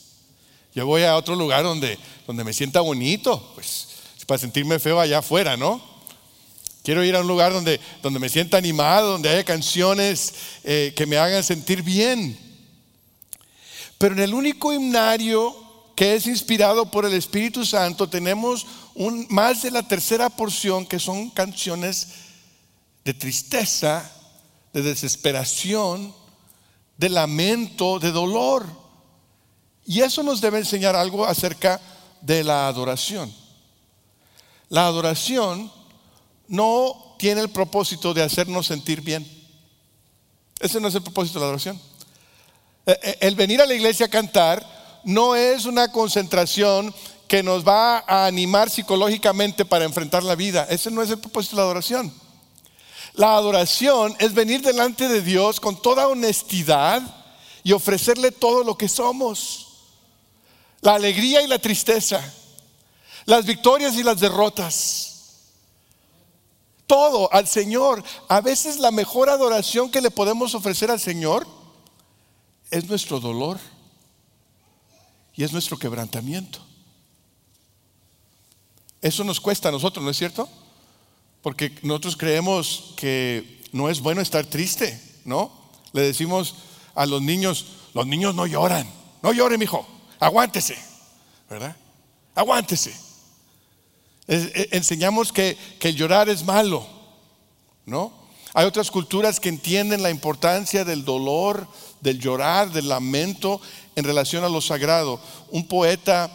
Yo 0.77 0.87
voy 0.87 1.03
a 1.03 1.17
otro 1.17 1.35
lugar 1.35 1.65
donde, 1.65 1.99
donde 2.25 2.45
me 2.45 2.53
sienta 2.53 2.81
bonito, 2.83 3.51
pues 3.57 3.89
para 4.29 4.39
sentirme 4.39 4.79
feo 4.79 5.01
allá 5.01 5.19
afuera, 5.19 5.57
¿no? 5.57 5.83
Quiero 6.85 7.03
ir 7.03 7.17
a 7.17 7.23
un 7.23 7.27
lugar 7.27 7.53
donde, 7.53 7.81
donde 8.01 8.21
me 8.21 8.29
sienta 8.29 8.59
animado, 8.59 9.11
donde 9.11 9.29
haya 9.29 9.43
canciones 9.43 10.35
eh, 10.63 10.93
que 10.95 11.05
me 11.05 11.17
hagan 11.17 11.43
sentir 11.43 11.83
bien. 11.83 12.39
Pero 13.99 14.15
en 14.15 14.21
el 14.21 14.35
único 14.35 14.73
himnario 14.73 15.70
que 16.01 16.15
es 16.15 16.27
inspirado 16.27 16.91
por 16.91 17.05
el 17.05 17.13
Espíritu 17.13 17.63
Santo, 17.67 18.09
tenemos 18.09 18.67
más 19.29 19.61
de 19.61 19.71
la 19.71 19.83
tercera 19.83 20.31
porción 20.31 20.87
que 20.87 20.99
son 20.99 21.29
canciones 21.29 22.09
de 23.05 23.13
tristeza, 23.13 24.11
de 24.73 24.81
desesperación, 24.81 26.15
de 26.97 27.11
lamento, 27.11 27.99
de 27.99 28.13
dolor. 28.13 28.65
Y 29.85 30.01
eso 30.01 30.23
nos 30.23 30.41
debe 30.41 30.57
enseñar 30.57 30.97
algo 30.97 31.27
acerca 31.27 31.79
de 32.23 32.45
la 32.45 32.67
adoración. 32.67 33.31
La 34.71 34.87
adoración 34.87 35.71
no 36.49 37.15
tiene 37.19 37.43
el 37.43 37.51
propósito 37.51 38.15
de 38.15 38.23
hacernos 38.23 38.69
sentir 38.69 39.03
bien. 39.03 39.31
Ese 40.61 40.81
no 40.81 40.89
es 40.89 40.95
el 40.95 41.03
propósito 41.03 41.39
de 41.39 41.41
la 41.41 41.49
adoración. 41.49 41.79
Eh, 42.87 42.99
eh, 43.03 43.19
el 43.21 43.35
venir 43.35 43.61
a 43.61 43.67
la 43.67 43.75
iglesia 43.75 44.07
a 44.07 44.09
cantar 44.09 44.80
no 45.05 45.35
es 45.35 45.65
una 45.65 45.91
concentración 45.91 46.95
que 47.29 47.43
nos 47.43 47.67
va 47.67 47.99
a 48.07 48.27
animar 48.27 48.71
psicológicamente 48.71 49.65
para 49.65 49.85
enfrentar 49.85 50.25
la 50.25 50.35
vida. 50.35 50.67
Ese 50.69 50.91
no 50.91 51.01
es 51.01 51.11
el 51.11 51.19
propósito 51.19 51.57
de 51.57 51.63
la 51.63 51.67
adoración. 51.67 52.13
La 53.15 53.37
adoración 53.37 54.17
es 54.19 54.35
venir 54.35 54.63
delante 54.63 55.09
de 55.09 55.23
Dios 55.23 55.61
con 55.61 55.81
toda 55.81 56.09
honestidad 56.09 57.03
y 57.63 57.73
ofrecerle 57.73 58.33
todo 58.33 58.65
lo 58.65 58.77
que 58.77 58.89
somos. 58.89 59.67
La 60.81 60.95
alegría 60.95 61.43
y 61.43 61.47
la 61.47 61.59
tristeza, 61.59 62.21
las 63.27 63.45
victorias 63.47 63.95
y 63.95 64.03
las 64.03 64.19
derrotas. 64.19 65.07
Todo 66.87 67.33
al 67.33 67.47
Señor. 67.47 68.03
A 68.29 68.41
veces 68.41 68.79
la 68.81 68.91
mejor 68.91 69.31
adoración 69.31 69.91
que 69.91 70.01
le 70.01 70.11
podemos 70.11 70.55
ofrecer 70.55 70.91
al 70.91 70.99
Señor 70.99 71.47
es 72.73 72.87
nuestro 72.87 73.21
dolor 73.21 73.61
y 75.41 75.43
es 75.43 75.55
nuestro 75.55 75.79
quebrantamiento. 75.79 76.59
Eso 79.01 79.25
nos 79.25 79.41
cuesta 79.41 79.71
a 79.71 79.73
nosotros, 79.73 80.05
¿no 80.05 80.11
es 80.11 80.19
cierto? 80.19 80.47
Porque 81.41 81.73
nosotros 81.81 82.15
creemos 82.15 82.93
que 82.95 83.63
no 83.73 83.89
es 83.89 84.01
bueno 84.01 84.21
estar 84.21 84.45
triste, 84.45 85.01
¿no? 85.25 85.51
Le 85.95 86.03
decimos 86.03 86.57
a 86.95 87.07
los 87.07 87.23
niños, 87.23 87.65
los 87.95 88.07
niños 88.07 88.35
no 88.35 88.47
lloran, 88.47 88.87
no 89.23 89.33
llore, 89.33 89.57
mijo, 89.57 89.89
aguántese, 90.19 90.77
¿verdad? 91.49 91.75
Aguántese. 92.35 92.95
E, 94.29 94.69
enseñamos 94.73 95.33
que, 95.33 95.57
que 95.79 95.95
llorar 95.95 96.29
es 96.29 96.45
malo, 96.45 96.87
¿no? 97.87 98.13
Hay 98.53 98.67
otras 98.67 98.91
culturas 98.91 99.41
que 99.41 99.49
entienden 99.49 100.03
la 100.03 100.11
importancia 100.11 100.85
del 100.85 101.03
dolor, 101.03 101.67
del 102.01 102.19
llorar, 102.19 102.73
del 102.73 102.89
lamento 102.89 103.61
en 103.97 104.05
relación 104.05 104.45
a 104.45 104.49
lo 104.49 104.61
sagrado. 104.61 105.21
Un 105.51 105.67
poeta 105.67 106.31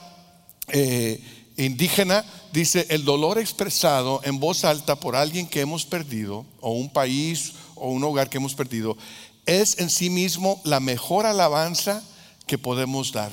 eh, 0.68 1.22
indígena 1.58 2.26
dice, 2.52 2.86
el 2.90 3.04
dolor 3.06 3.38
expresado 3.38 4.22
en 4.24 4.40
voz 4.40 4.66
alta 4.66 5.00
por 5.00 5.16
alguien 5.16 5.48
que 5.48 5.62
hemos 5.62 5.86
perdido, 5.86 6.46
o 6.62 6.72
un 6.72 6.90
país 6.90 7.54
o 7.76 7.90
un 7.90 8.04
hogar 8.04 8.30
que 8.30 8.38
hemos 8.38 8.56
perdido, 8.56 8.98
es 9.46 9.80
en 9.80 9.90
sí 9.90 10.10
mismo 10.10 10.62
la 10.64 10.80
mejor 10.80 11.26
alabanza 11.26 12.04
que 12.48 12.58
podemos 12.58 13.12
dar. 13.12 13.32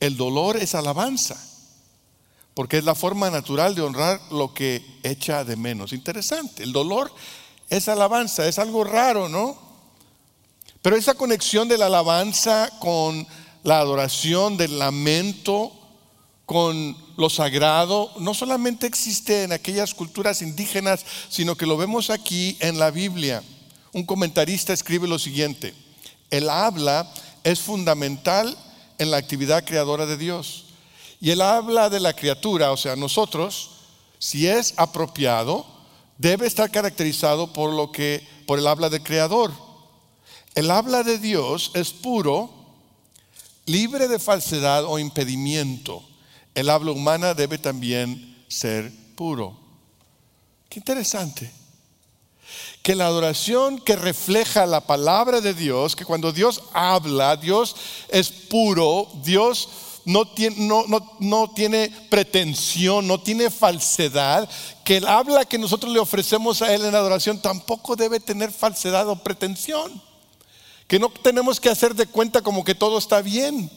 El 0.00 0.16
dolor 0.16 0.56
es 0.56 0.74
alabanza, 0.74 1.36
porque 2.54 2.78
es 2.78 2.84
la 2.84 2.94
forma 2.94 3.30
natural 3.30 3.74
de 3.74 3.82
honrar 3.82 4.20
lo 4.30 4.54
que 4.54 4.84
echa 5.02 5.44
de 5.44 5.56
menos. 5.56 5.92
Interesante, 5.92 6.62
el 6.62 6.72
dolor 6.72 7.12
es 7.68 7.88
alabanza, 7.88 8.46
es 8.46 8.58
algo 8.58 8.84
raro, 8.84 9.28
¿no? 9.28 9.67
Pero 10.82 10.96
esa 10.96 11.14
conexión 11.14 11.68
de 11.68 11.78
la 11.78 11.86
alabanza 11.86 12.70
con 12.78 13.26
la 13.62 13.80
adoración, 13.80 14.56
del 14.56 14.78
lamento, 14.78 15.72
con 16.46 16.96
lo 17.16 17.28
sagrado, 17.28 18.10
no 18.20 18.32
solamente 18.32 18.86
existe 18.86 19.42
en 19.42 19.52
aquellas 19.52 19.92
culturas 19.92 20.40
indígenas, 20.40 21.04
sino 21.28 21.56
que 21.56 21.66
lo 21.66 21.76
vemos 21.76 22.10
aquí 22.10 22.56
en 22.60 22.78
la 22.78 22.90
Biblia. 22.90 23.42
Un 23.92 24.04
comentarista 24.04 24.72
escribe 24.72 25.08
lo 25.08 25.18
siguiente, 25.18 25.74
el 26.30 26.48
habla 26.48 27.12
es 27.44 27.60
fundamental 27.60 28.56
en 28.98 29.10
la 29.10 29.16
actividad 29.16 29.64
creadora 29.64 30.06
de 30.06 30.16
Dios. 30.16 30.64
Y 31.20 31.30
el 31.30 31.40
habla 31.40 31.90
de 31.90 32.00
la 32.00 32.14
criatura, 32.14 32.70
o 32.70 32.76
sea, 32.76 32.96
nosotros, 32.96 33.70
si 34.18 34.46
es 34.46 34.74
apropiado, 34.76 35.66
debe 36.16 36.46
estar 36.46 36.70
caracterizado 36.70 37.52
por 37.52 37.72
lo 37.72 37.90
que 37.90 38.26
por 38.46 38.58
el 38.58 38.66
habla 38.66 38.88
del 38.88 39.02
creador. 39.02 39.52
El 40.58 40.72
habla 40.72 41.04
de 41.04 41.18
Dios 41.18 41.70
es 41.74 41.92
puro, 41.92 42.50
libre 43.66 44.08
de 44.08 44.18
falsedad 44.18 44.86
o 44.86 44.98
impedimento. 44.98 46.02
El 46.52 46.68
habla 46.68 46.90
humana 46.90 47.32
debe 47.32 47.58
también 47.58 48.44
ser 48.48 48.92
puro. 49.14 49.56
Qué 50.68 50.80
interesante. 50.80 51.48
Que 52.82 52.96
la 52.96 53.06
adoración 53.06 53.78
que 53.78 53.94
refleja 53.94 54.66
la 54.66 54.80
palabra 54.80 55.40
de 55.40 55.54
Dios, 55.54 55.94
que 55.94 56.04
cuando 56.04 56.32
Dios 56.32 56.60
habla, 56.72 57.36
Dios 57.36 57.76
es 58.08 58.28
puro, 58.28 59.08
Dios 59.22 59.68
no 60.06 60.26
tiene, 60.26 60.56
no, 60.66 60.86
no, 61.20 61.52
tiene 61.52 61.88
pretensión, 62.10 63.06
no 63.06 63.20
tiene 63.20 63.48
falsedad, 63.50 64.50
que 64.82 64.96
el 64.96 65.06
habla 65.06 65.44
que 65.44 65.56
nosotros 65.56 65.92
le 65.92 66.00
ofrecemos 66.00 66.62
a 66.62 66.74
Él 66.74 66.84
en 66.84 66.96
adoración 66.96 67.40
tampoco 67.40 67.94
debe 67.94 68.18
tener 68.18 68.50
falsedad 68.50 69.08
o 69.08 69.22
pretensión 69.22 70.07
que 70.88 70.98
no 70.98 71.10
tenemos 71.10 71.60
que 71.60 71.68
hacer 71.68 71.94
de 71.94 72.06
cuenta 72.06 72.42
como 72.42 72.64
que 72.64 72.74
todo 72.74 72.98
está 72.98 73.22
bien, 73.22 73.70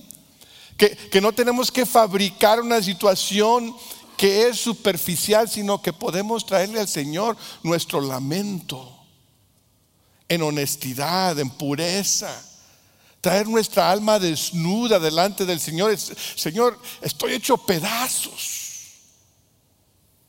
que, 0.78 0.96
que 0.96 1.22
no 1.22 1.34
tenemos 1.34 1.72
que 1.72 1.86
fabricar 1.86 2.62
una 2.62 2.82
situación 2.82 3.76
que 4.18 4.48
es 4.48 4.60
superficial, 4.60 5.50
sino 5.50 5.82
que 5.82 5.94
podemos 5.94 6.46
traerle 6.46 6.80
al 6.80 6.88
Señor 6.88 7.38
nuestro 7.64 8.02
lamento 8.02 8.98
en 10.30 10.42
honestidad, 10.44 11.38
en 11.40 11.50
pureza. 11.50 12.32
Traer 13.20 13.48
nuestra 13.48 13.92
alma 13.92 14.18
desnuda 14.18 14.98
delante 14.98 15.46
del 15.46 15.60
Señor. 15.60 15.96
Señor, 15.98 16.80
estoy 17.02 17.34
hecho 17.34 17.58
pedazos. 17.58 18.62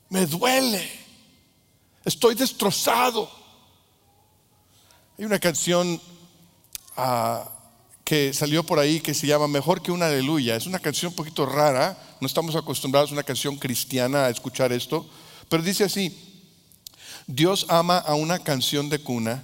Me 0.09 0.25
duele. 0.25 0.91
Estoy 2.03 2.35
destrozado. 2.35 3.31
Hay 5.17 5.23
una 5.23 5.39
canción 5.39 6.01
que 8.03 8.33
salió 8.33 8.63
por 8.63 8.79
ahí 8.79 8.99
que 8.99 9.13
se 9.13 9.27
llama 9.27 9.47
Mejor 9.47 9.81
que 9.81 9.91
una 9.91 10.07
aleluya. 10.07 10.55
Es 10.55 10.65
una 10.65 10.79
canción 10.79 11.11
un 11.11 11.15
poquito 11.15 11.45
rara, 11.45 11.97
no 12.19 12.27
estamos 12.27 12.55
acostumbrados 12.55 13.11
a 13.11 13.13
una 13.13 13.23
canción 13.23 13.57
cristiana 13.57 14.25
a 14.25 14.29
escuchar 14.29 14.71
esto, 14.71 15.07
pero 15.49 15.63
dice 15.63 15.85
así, 15.85 16.15
Dios 17.27 17.65
ama 17.69 17.97
a 17.97 18.15
una 18.15 18.39
canción 18.39 18.89
de 18.89 18.99
cuna, 18.99 19.43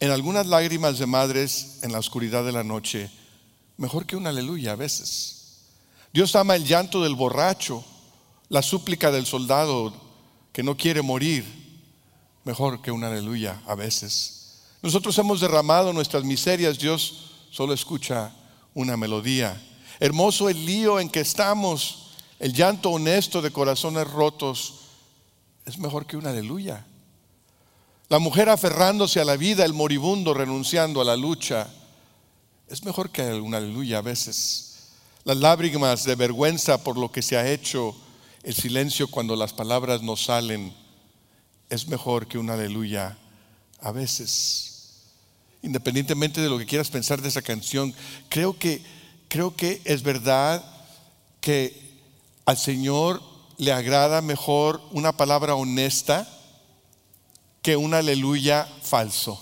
en 0.00 0.10
algunas 0.10 0.46
lágrimas 0.46 0.98
de 0.98 1.06
madres 1.06 1.78
en 1.82 1.92
la 1.92 1.98
oscuridad 1.98 2.44
de 2.44 2.52
la 2.52 2.64
noche, 2.64 3.10
mejor 3.78 4.06
que 4.06 4.16
una 4.16 4.30
aleluya 4.30 4.72
a 4.72 4.76
veces. 4.76 5.62
Dios 6.12 6.36
ama 6.36 6.56
el 6.56 6.64
llanto 6.64 7.02
del 7.02 7.14
borracho, 7.14 7.84
la 8.48 8.62
súplica 8.62 9.10
del 9.10 9.24
soldado 9.24 9.94
que 10.52 10.62
no 10.62 10.76
quiere 10.76 11.00
morir, 11.00 11.44
mejor 12.44 12.82
que 12.82 12.92
una 12.92 13.08
aleluya 13.08 13.62
a 13.66 13.74
veces. 13.74 14.43
Nosotros 14.84 15.16
hemos 15.16 15.40
derramado 15.40 15.94
nuestras 15.94 16.24
miserias, 16.24 16.78
Dios 16.78 17.14
solo 17.50 17.72
escucha 17.72 18.30
una 18.74 18.98
melodía. 18.98 19.58
Hermoso 19.98 20.50
el 20.50 20.66
lío 20.66 21.00
en 21.00 21.08
que 21.08 21.20
estamos, 21.20 22.10
el 22.38 22.52
llanto 22.52 22.90
honesto 22.90 23.40
de 23.40 23.50
corazones 23.50 24.06
rotos, 24.10 24.74
es 25.64 25.78
mejor 25.78 26.04
que 26.04 26.18
una 26.18 26.28
aleluya. 26.28 26.84
La 28.10 28.18
mujer 28.18 28.50
aferrándose 28.50 29.20
a 29.20 29.24
la 29.24 29.38
vida, 29.38 29.64
el 29.64 29.72
moribundo 29.72 30.34
renunciando 30.34 31.00
a 31.00 31.04
la 31.06 31.16
lucha, 31.16 31.66
es 32.68 32.84
mejor 32.84 33.08
que 33.08 33.22
una 33.22 33.56
aleluya 33.56 34.00
a 34.00 34.02
veces. 34.02 34.90
Las 35.24 35.38
lágrimas 35.38 36.04
de 36.04 36.14
vergüenza 36.14 36.84
por 36.84 36.98
lo 36.98 37.10
que 37.10 37.22
se 37.22 37.38
ha 37.38 37.50
hecho, 37.50 37.96
el 38.42 38.54
silencio 38.54 39.08
cuando 39.08 39.34
las 39.34 39.54
palabras 39.54 40.02
no 40.02 40.14
salen, 40.14 40.76
es 41.70 41.88
mejor 41.88 42.26
que 42.26 42.36
una 42.36 42.52
aleluya 42.52 43.16
a 43.80 43.90
veces 43.90 44.73
independientemente 45.64 46.40
de 46.40 46.48
lo 46.48 46.58
que 46.58 46.66
quieras 46.66 46.90
pensar 46.90 47.22
de 47.22 47.28
esa 47.28 47.42
canción, 47.42 47.94
creo 48.28 48.56
que, 48.58 48.82
creo 49.28 49.56
que 49.56 49.80
es 49.84 50.02
verdad 50.02 50.62
que 51.40 51.82
al 52.44 52.58
Señor 52.58 53.22
le 53.56 53.72
agrada 53.72 54.20
mejor 54.20 54.82
una 54.92 55.16
palabra 55.16 55.54
honesta 55.54 56.28
que 57.62 57.76
un 57.76 57.94
aleluya 57.94 58.68
falso. 58.82 59.40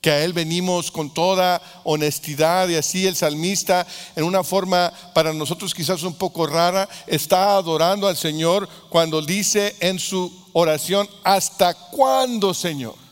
Que 0.00 0.10
a 0.10 0.24
Él 0.24 0.32
venimos 0.32 0.90
con 0.90 1.14
toda 1.14 1.62
honestidad 1.84 2.68
y 2.68 2.76
así 2.76 3.06
el 3.06 3.14
salmista 3.16 3.86
en 4.16 4.24
una 4.24 4.42
forma 4.42 4.92
para 5.14 5.32
nosotros 5.32 5.74
quizás 5.74 6.02
un 6.02 6.14
poco 6.14 6.46
rara 6.46 6.88
está 7.06 7.56
adorando 7.56 8.08
al 8.08 8.16
Señor 8.16 8.68
cuando 8.88 9.22
dice 9.22 9.76
en 9.80 9.98
su 9.98 10.46
oración, 10.52 11.08
¿hasta 11.22 11.74
cuándo 11.74 12.52
Señor? 12.52 13.07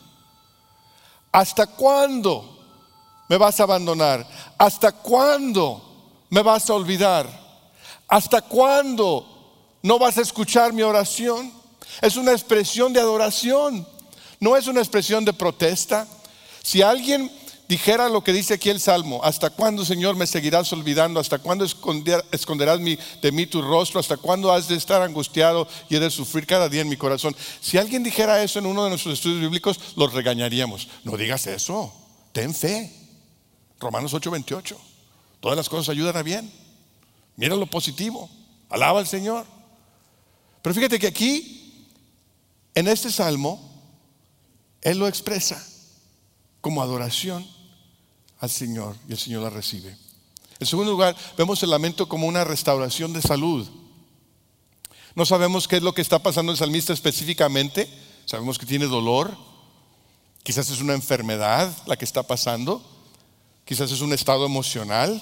¿Hasta 1.31 1.67
cuándo 1.67 2.57
me 3.29 3.37
vas 3.37 3.59
a 3.59 3.63
abandonar? 3.63 4.27
¿Hasta 4.57 4.91
cuándo 4.91 5.81
me 6.29 6.41
vas 6.41 6.69
a 6.69 6.73
olvidar? 6.73 7.27
¿Hasta 8.07 8.41
cuándo 8.41 9.25
no 9.81 9.99
vas 9.99 10.17
a 10.17 10.21
escuchar 10.21 10.73
mi 10.73 10.81
oración? 10.81 11.51
Es 12.01 12.15
una 12.15 12.31
expresión 12.31 12.93
de 12.93 12.99
adoración, 12.99 13.87
no 14.39 14.55
es 14.55 14.67
una 14.67 14.81
expresión 14.81 15.25
de 15.25 15.33
protesta. 15.33 16.07
Si 16.63 16.81
alguien 16.81 17.31
dijera 17.67 18.07
lo 18.09 18.23
que 18.23 18.31
dice 18.31 18.53
aquí 18.53 18.69
el 18.69 18.79
Salmo, 18.79 19.19
¿hasta 19.23 19.49
cuándo, 19.49 19.83
Señor, 19.83 20.15
me 20.15 20.25
seguirás 20.25 20.71
olvidando? 20.71 21.19
¿Hasta 21.19 21.39
cuándo 21.39 21.65
esconderás 21.65 22.79
de 23.21 23.31
mí 23.31 23.45
tu 23.45 23.61
rostro? 23.61 23.99
¿Hasta 23.99 24.17
cuándo 24.17 24.51
has 24.51 24.67
de 24.67 24.75
estar 24.75 25.01
angustiado 25.01 25.67
y 25.89 25.95
he 25.95 25.99
de 25.99 26.09
sufrir 26.09 26.45
cada 26.45 26.69
día 26.69 26.81
en 26.81 26.89
mi 26.89 26.97
corazón? 26.97 27.35
Si 27.59 27.77
alguien 27.77 28.03
dijera 28.03 28.41
eso 28.41 28.59
en 28.59 28.65
uno 28.65 28.83
de 28.83 28.89
nuestros 28.89 29.15
estudios 29.15 29.41
bíblicos, 29.41 29.79
los 29.95 30.13
regañaríamos. 30.13 30.87
No 31.03 31.17
digas 31.17 31.45
eso, 31.47 31.93
ten 32.31 32.53
fe. 32.53 32.91
Romanos 33.79 34.13
8:28. 34.13 34.77
Todas 35.39 35.57
las 35.57 35.69
cosas 35.69 35.89
ayudan 35.89 36.17
a 36.17 36.23
bien. 36.23 36.51
Mira 37.35 37.55
lo 37.55 37.67
positivo. 37.67 38.29
Alaba 38.69 38.99
al 38.99 39.07
Señor. 39.07 39.45
Pero 40.61 40.73
fíjate 40.73 40.99
que 40.99 41.07
aquí, 41.07 41.85
en 42.73 42.87
este 42.87 43.11
salmo, 43.11 43.59
Él 44.81 44.97
lo 44.97 45.07
expresa 45.07 45.63
como 46.59 46.81
adoración 46.81 47.56
al 48.39 48.49
Señor 48.49 48.95
y 49.07 49.13
el 49.13 49.17
Señor 49.17 49.43
la 49.43 49.49
recibe. 49.49 49.97
En 50.59 50.67
segundo 50.67 50.91
lugar, 50.91 51.15
vemos 51.37 51.61
el 51.63 51.69
lamento 51.69 52.07
como 52.07 52.27
una 52.27 52.43
restauración 52.43 53.13
de 53.13 53.21
salud. 53.21 53.67
No 55.15 55.25
sabemos 55.25 55.67
qué 55.67 55.77
es 55.77 55.83
lo 55.83 55.93
que 55.93 56.01
está 56.01 56.19
pasando 56.19 56.51
el 56.51 56.57
salmista 56.57 56.93
específicamente. 56.93 57.87
Sabemos 58.25 58.57
que 58.57 58.65
tiene 58.65 58.85
dolor. 58.85 59.35
Quizás 60.43 60.69
es 60.69 60.81
una 60.81 60.93
enfermedad 60.93 61.75
la 61.85 61.97
que 61.97 62.05
está 62.05 62.23
pasando. 62.23 62.83
Quizás 63.65 63.91
es 63.91 64.01
un 64.01 64.13
estado 64.13 64.45
emocional. 64.45 65.21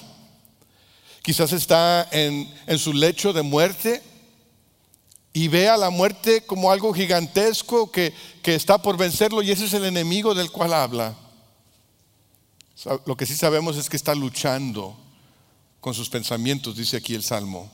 Quizás 1.22 1.52
está 1.52 2.08
en, 2.12 2.52
en 2.66 2.78
su 2.78 2.92
lecho 2.92 3.32
de 3.32 3.42
muerte 3.42 4.02
y 5.32 5.48
ve 5.48 5.68
a 5.68 5.76
la 5.76 5.90
muerte 5.90 6.46
como 6.46 6.70
algo 6.70 6.94
gigantesco 6.94 7.90
que, 7.90 8.14
que 8.42 8.54
está 8.54 8.80
por 8.80 8.96
vencerlo 8.96 9.42
y 9.42 9.50
ese 9.50 9.66
es 9.66 9.74
el 9.74 9.84
enemigo 9.84 10.34
del 10.34 10.50
cual 10.50 10.72
habla. 10.72 11.14
Lo 13.06 13.16
que 13.16 13.24
sí 13.24 13.34
sabemos 13.34 13.76
es 13.76 13.88
que 13.88 13.96
está 13.96 14.14
luchando 14.14 14.96
con 15.80 15.94
sus 15.94 16.10
pensamientos, 16.10 16.76
dice 16.76 16.98
aquí 16.98 17.14
el 17.14 17.22
Salmo. 17.22 17.70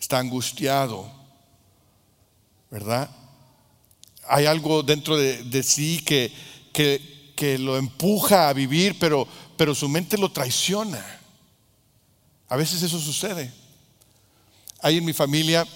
Está 0.00 0.18
angustiado, 0.18 1.10
¿verdad? 2.70 3.08
Hay 4.28 4.46
algo 4.46 4.82
dentro 4.82 5.16
de, 5.16 5.62
sí 5.62 6.00
que, 6.04 6.32
que, 6.72 7.32
que, 7.36 7.58
lo 7.58 7.76
empuja 7.76 8.48
a 8.48 8.52
vivir, 8.52 8.98
pero, 8.98 9.26
pero 9.56 9.74
su 9.74 9.88
mente 9.88 10.18
lo 10.18 10.30
traiciona. 10.30 11.04
A 12.48 12.56
veces 12.56 12.82
eso 12.82 12.98
sucede. 12.98 13.52
Hay 14.80 14.98
en 14.98 15.04
mi 15.04 15.12
familia 15.12 15.66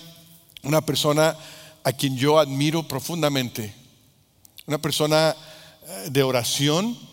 una 0.63 0.81
persona 0.81 1.37
a 1.85 1.93
quien 1.93 2.17
yo 2.17 2.39
admiro 2.39 2.87
profundamente, 2.87 3.75
una 4.67 4.79
persona 4.79 5.35
eh, 5.87 6.09
de 6.11 6.23
oración 6.23 7.12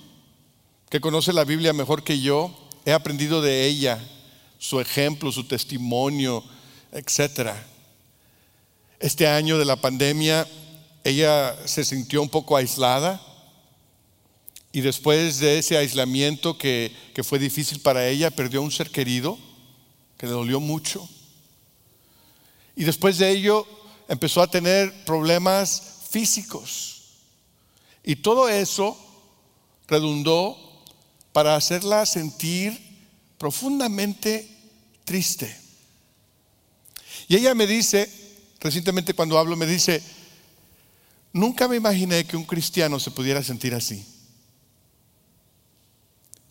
que 0.90 1.00
conoce 1.00 1.34
la 1.34 1.44
Biblia 1.44 1.72
mejor 1.74 2.04
que 2.04 2.20
yo. 2.20 2.52
He 2.86 2.92
aprendido 2.92 3.42
de 3.42 3.66
ella, 3.68 4.00
su 4.58 4.80
ejemplo, 4.80 5.32
su 5.32 5.44
testimonio, 5.46 6.44
etc. 6.92 7.52
Este 9.00 9.28
año 9.28 9.58
de 9.58 9.66
la 9.66 9.76
pandemia, 9.76 10.48
ella 11.04 11.56
se 11.66 11.86
sintió 11.86 12.22
un 12.22 12.30
poco 12.30 12.58
aislada 12.58 13.22
y 14.72 14.82
después 14.82 15.40
de 15.40 15.60
ese 15.60 15.78
aislamiento 15.78 16.58
que, 16.58 16.96
que 17.14 17.24
fue 17.24 17.40
difícil 17.40 17.80
para 17.80 18.08
ella, 18.08 18.32
perdió 18.32 18.62
un 18.62 18.72
ser 18.72 18.90
querido 18.90 19.38
que 20.18 20.26
le 20.26 20.34
dolió 20.34 20.60
mucho. 20.60 21.08
Y 22.76 22.84
después 22.84 23.18
de 23.18 23.30
ello 23.30 23.68
empezó 24.08 24.42
a 24.42 24.50
tener 24.50 25.06
problemas 25.06 26.06
físicos. 26.10 27.02
Y 28.04 28.16
todo 28.18 28.50
eso 28.50 28.98
redundó 29.88 30.69
para 31.40 31.56
hacerla 31.56 32.06
sentir 32.06 32.78
profundamente 33.38 34.46
triste. 35.06 35.58
Y 37.30 37.38
ella 37.38 37.56
me 37.56 37.66
dice, 37.66 38.12
recientemente 38.60 39.14
cuando 39.14 39.40
hablo, 39.40 39.56
me 39.56 39.66
dice, 39.66 40.04
nunca 41.32 41.70
me 41.70 41.78
imaginé 41.78 42.26
que 42.26 42.36
un 42.36 42.44
cristiano 42.44 43.00
se 43.00 43.12
pudiera 43.12 43.42
sentir 43.42 43.74
así. 43.74 44.06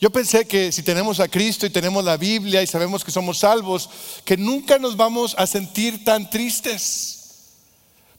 Yo 0.01 0.09
pensé 0.09 0.47
que 0.47 0.73
si 0.73 0.83
tenemos 0.83 1.21
a 1.21 1.29
Cristo 1.29 1.67
y 1.67 1.71
tenemos 1.71 2.03
la 2.03 2.17
Biblia 2.17 2.63
y 2.63 2.67
sabemos 2.67 3.05
que 3.05 3.11
somos 3.11 3.41
salvos, 3.41 3.91
que 4.25 4.39
nunca 4.39 4.79
nos 4.79 4.97
vamos 4.97 5.35
a 5.37 5.47
sentir 5.47 6.03
tan 6.03 6.31
tristes. 6.31 7.19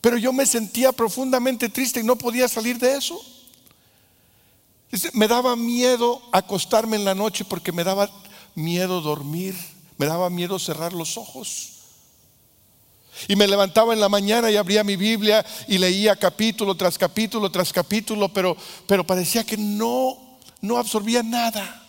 Pero 0.01 0.19
yo 0.19 0.31
me 0.31 0.45
sentía 0.45 0.91
profundamente 0.91 1.67
triste 1.67 2.01
y 2.01 2.03
no 2.03 2.15
podía 2.15 2.47
salir 2.47 2.77
de 2.77 2.95
eso. 2.95 3.19
Me 5.13 5.27
daba 5.27 5.55
miedo 5.55 6.21
acostarme 6.31 6.95
en 6.95 7.05
la 7.05 7.15
noche 7.15 7.45
porque 7.45 7.71
me 7.71 7.83
daba 7.83 8.09
miedo 8.55 9.01
dormir, 9.01 9.55
me 9.97 10.07
daba 10.07 10.29
miedo 10.29 10.57
cerrar 10.57 10.93
los 10.93 11.17
ojos. 11.17 11.73
Y 13.27 13.35
me 13.35 13.47
levantaba 13.47 13.93
en 13.93 13.99
la 13.99 14.09
mañana 14.09 14.49
y 14.49 14.55
abría 14.55 14.83
mi 14.83 14.95
Biblia 14.95 15.45
y 15.67 15.77
leía 15.77 16.15
capítulo 16.15 16.75
tras 16.75 16.97
capítulo 16.97 17.51
tras 17.51 17.73
capítulo, 17.73 18.29
pero, 18.29 18.55
pero 18.87 19.05
parecía 19.05 19.43
que 19.43 19.57
no 19.57 20.29
no 20.61 20.77
absorbía 20.77 21.23
nada. 21.23 21.87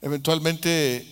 Eventualmente 0.00 1.06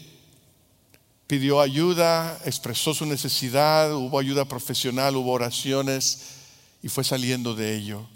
pidió 1.26 1.60
ayuda, 1.60 2.38
expresó 2.44 2.94
su 2.94 3.04
necesidad, 3.04 3.94
hubo 3.94 4.18
ayuda 4.18 4.44
profesional, 4.44 5.16
hubo 5.16 5.32
oraciones 5.32 6.20
y 6.82 6.88
fue 6.88 7.02
saliendo 7.02 7.54
de 7.54 7.74
ello. 7.74 8.06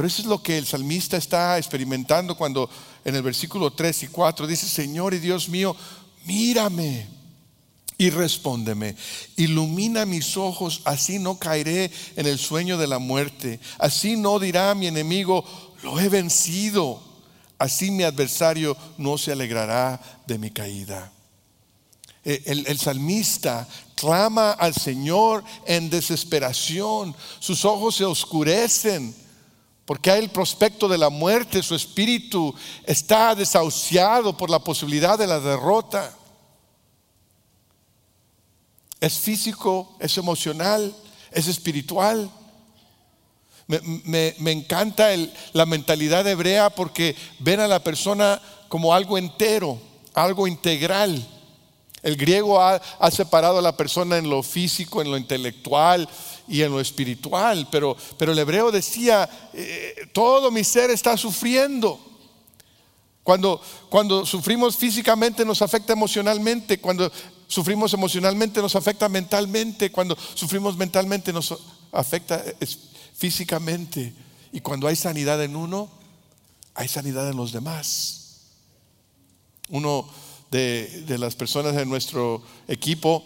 Pero 0.00 0.08
eso 0.08 0.22
es 0.22 0.28
lo 0.28 0.42
que 0.42 0.56
el 0.56 0.66
salmista 0.66 1.18
está 1.18 1.58
experimentando 1.58 2.34
cuando 2.34 2.70
en 3.04 3.16
el 3.16 3.22
versículo 3.22 3.74
3 3.74 4.04
y 4.04 4.06
4 4.06 4.46
dice, 4.46 4.66
Señor 4.66 5.12
y 5.12 5.18
Dios 5.18 5.50
mío, 5.50 5.76
mírame 6.24 7.06
y 7.98 8.08
respóndeme. 8.08 8.96
Ilumina 9.36 10.06
mis 10.06 10.38
ojos, 10.38 10.80
así 10.86 11.18
no 11.18 11.38
caeré 11.38 11.90
en 12.16 12.26
el 12.26 12.38
sueño 12.38 12.78
de 12.78 12.86
la 12.86 12.98
muerte. 12.98 13.60
Así 13.76 14.16
no 14.16 14.38
dirá 14.38 14.74
mi 14.74 14.86
enemigo, 14.86 15.44
lo 15.82 16.00
he 16.00 16.08
vencido. 16.08 17.02
Así 17.58 17.90
mi 17.90 18.02
adversario 18.02 18.78
no 18.96 19.18
se 19.18 19.32
alegrará 19.32 20.00
de 20.26 20.38
mi 20.38 20.50
caída. 20.50 21.12
Eh, 22.24 22.42
el, 22.46 22.66
el, 22.68 22.78
salmista 22.78 23.68
clama 23.96 24.52
al 24.52 24.72
Señor 24.72 25.44
en 25.66 25.90
desesperación. 25.90 27.14
Sus 27.38 27.66
ojos 27.66 27.96
se 27.96 28.06
oscurecen 28.06 29.14
porque 29.90 30.12
hay 30.12 30.20
el 30.20 30.30
prospecto 30.30 30.86
de 30.86 30.96
la 30.96 31.10
muerte. 31.10 31.64
Su 31.64 31.74
espíritu 31.74 32.54
está 32.84 33.34
desahuciado 33.34 34.36
por 34.36 34.48
la 34.48 34.60
posibilidad 34.60 35.18
de 35.18 35.26
la 35.26 35.40
derrota. 35.40 36.14
Es 39.00 39.18
físico, 39.18 39.96
es 39.98 40.16
emocional, 40.16 40.94
es 41.32 41.48
espiritual. 41.48 42.30
Me, 43.66 44.52
encanta 44.52 45.08
la 45.54 45.66
mentalidad 45.66 46.24
hebrea 46.24 46.70
porque 46.70 47.16
ven 47.40 47.58
a 47.58 47.66
la 47.66 47.82
persona 47.82 48.40
como 48.68 48.94
algo 48.94 49.18
entero, 49.18 49.76
algo 50.14 50.46
integral. 50.46 51.20
El 52.02 52.16
griego 52.16 52.60
ha, 52.60 52.80
separado 53.10 53.58
a 53.58 53.62
la 53.62 53.76
persona 53.76 54.16
en 54.16 54.30
lo 54.30 54.42
físico, 54.42 55.02
en 55.02 55.10
lo 55.10 55.18
intelectual 55.18 56.08
y 56.48 56.62
en 56.62 56.72
lo 56.72 56.80
espiritual, 56.80 57.68
pero, 57.70 57.96
pero 58.16 58.32
el 58.32 58.38
hebreo 58.38 58.70
decía, 58.72 59.28
eh, 59.52 60.08
todo 60.12 60.50
mi 60.50 60.64
ser 60.64 60.90
está 60.90 61.16
sufriendo. 61.16 62.00
Cuando, 63.22 63.60
cuando 63.90 64.24
sufrimos 64.24 64.76
físicamente 64.76 65.44
nos 65.44 65.62
afecta 65.62 65.92
emocionalmente, 65.92 66.80
cuando 66.80 67.10
sufrimos 67.46 67.92
emocionalmente 67.92 68.62
nos 68.62 68.74
afecta 68.76 69.08
mentalmente, 69.08 69.92
cuando 69.92 70.16
sufrimos 70.34 70.76
mentalmente 70.76 71.32
nos 71.32 71.54
afecta 71.92 72.42
físicamente. 73.14 74.14
Y 74.52 74.60
cuando 74.60 74.88
hay 74.88 74.96
sanidad 74.96 75.42
en 75.44 75.54
uno, 75.54 75.90
hay 76.74 76.88
sanidad 76.88 77.28
en 77.28 77.36
los 77.36 77.52
demás. 77.52 78.20
Uno 79.68 80.08
de, 80.50 81.16
las 81.18 81.34
personas 81.36 81.74
de 81.74 81.86
nuestro 81.86 82.42
equipo 82.68 83.24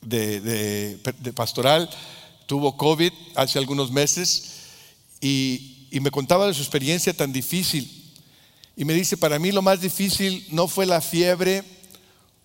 de, 0.00 0.98
pastoral 1.34 1.88
tuvo 2.46 2.76
COVID 2.76 3.12
hace 3.34 3.58
algunos 3.58 3.90
meses 3.90 4.52
y, 5.20 5.88
y 5.90 6.00
me 6.00 6.10
contaba 6.10 6.46
de 6.46 6.54
su 6.54 6.62
experiencia 6.62 7.12
tan 7.12 7.32
difícil. 7.32 8.14
Y 8.76 8.84
me 8.84 8.94
dice, 8.94 9.16
para 9.16 9.38
mí 9.38 9.52
lo 9.52 9.62
más 9.62 9.80
difícil 9.80 10.46
no 10.50 10.68
fue 10.68 10.86
la 10.86 11.00
fiebre, 11.00 11.64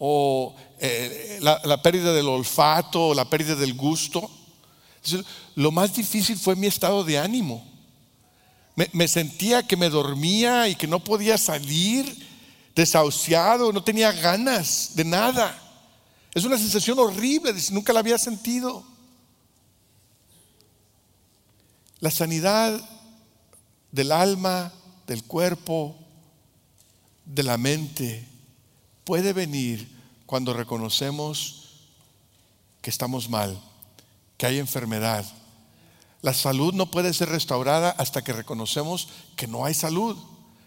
o 0.06 0.54
eh, 0.80 1.40
la, 1.42 1.82
pérdida 1.82 2.12
del 2.12 2.28
olfato 2.28 3.08
o 3.08 3.14
la 3.14 3.30
pérdida 3.30 3.56
del 3.56 3.74
gusto. 3.74 4.30
lo 5.56 5.72
más 5.72 5.96
difícil 5.96 6.38
fue 6.38 6.58
mi 6.58 6.68
estado 6.68 7.06
de 7.06 7.18
ánimo. 7.18 7.66
Me, 8.76 9.08
sentía 9.08 9.66
que 9.66 9.78
me 9.78 9.90
dormía 9.90 10.68
y 10.68 10.76
que 10.76 10.88
no 10.88 11.02
podía 11.02 11.38
salir, 11.38 12.14
desahuciado, 12.76 13.72
no 13.72 13.84
tenía 13.84 14.12
ganas 14.12 14.92
de 14.96 15.06
nada. 15.06 15.60
Es 16.34 16.44
una 16.46 16.58
sensación 16.58 16.98
horrible, 17.00 17.54
nunca 17.72 17.94
la 17.94 18.00
había 18.00 18.18
sentido. 18.18 18.84
La 22.00 22.12
sanidad 22.12 22.82
del 23.92 24.12
alma, 24.12 24.74
del 25.08 25.24
cuerpo, 25.24 25.96
de 27.26 27.44
la 27.44 27.58
mente 27.58 28.28
puede 29.04 29.34
venir 29.34 29.90
cuando 30.26 30.54
reconocemos 30.54 31.64
que 32.82 32.90
estamos 32.90 33.30
mal, 33.30 33.62
que 34.38 34.48
hay 34.48 34.60
enfermedad. 34.60 35.26
La 36.22 36.34
salud 36.34 36.74
no 36.74 36.90
puede 36.90 37.14
ser 37.14 37.30
restaurada 37.30 37.92
hasta 37.92 38.24
que 38.24 38.34
reconocemos 38.34 39.10
que 39.36 39.48
no 39.48 39.66
hay 39.66 39.74
salud, 39.74 40.18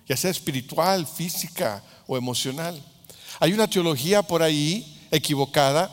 ya 0.08 0.16
sea 0.16 0.30
espiritual, 0.30 1.06
física 1.06 1.82
o 2.06 2.16
emocional. 2.16 2.80
Hay 3.40 3.52
una 3.52 3.68
teología 3.68 4.22
por 4.22 4.42
ahí 4.42 5.06
equivocada 5.10 5.90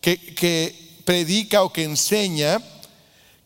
que, 0.00 0.18
que 0.34 1.00
predica 1.04 1.62
o 1.62 1.72
que 1.72 1.84
enseña 1.84 2.60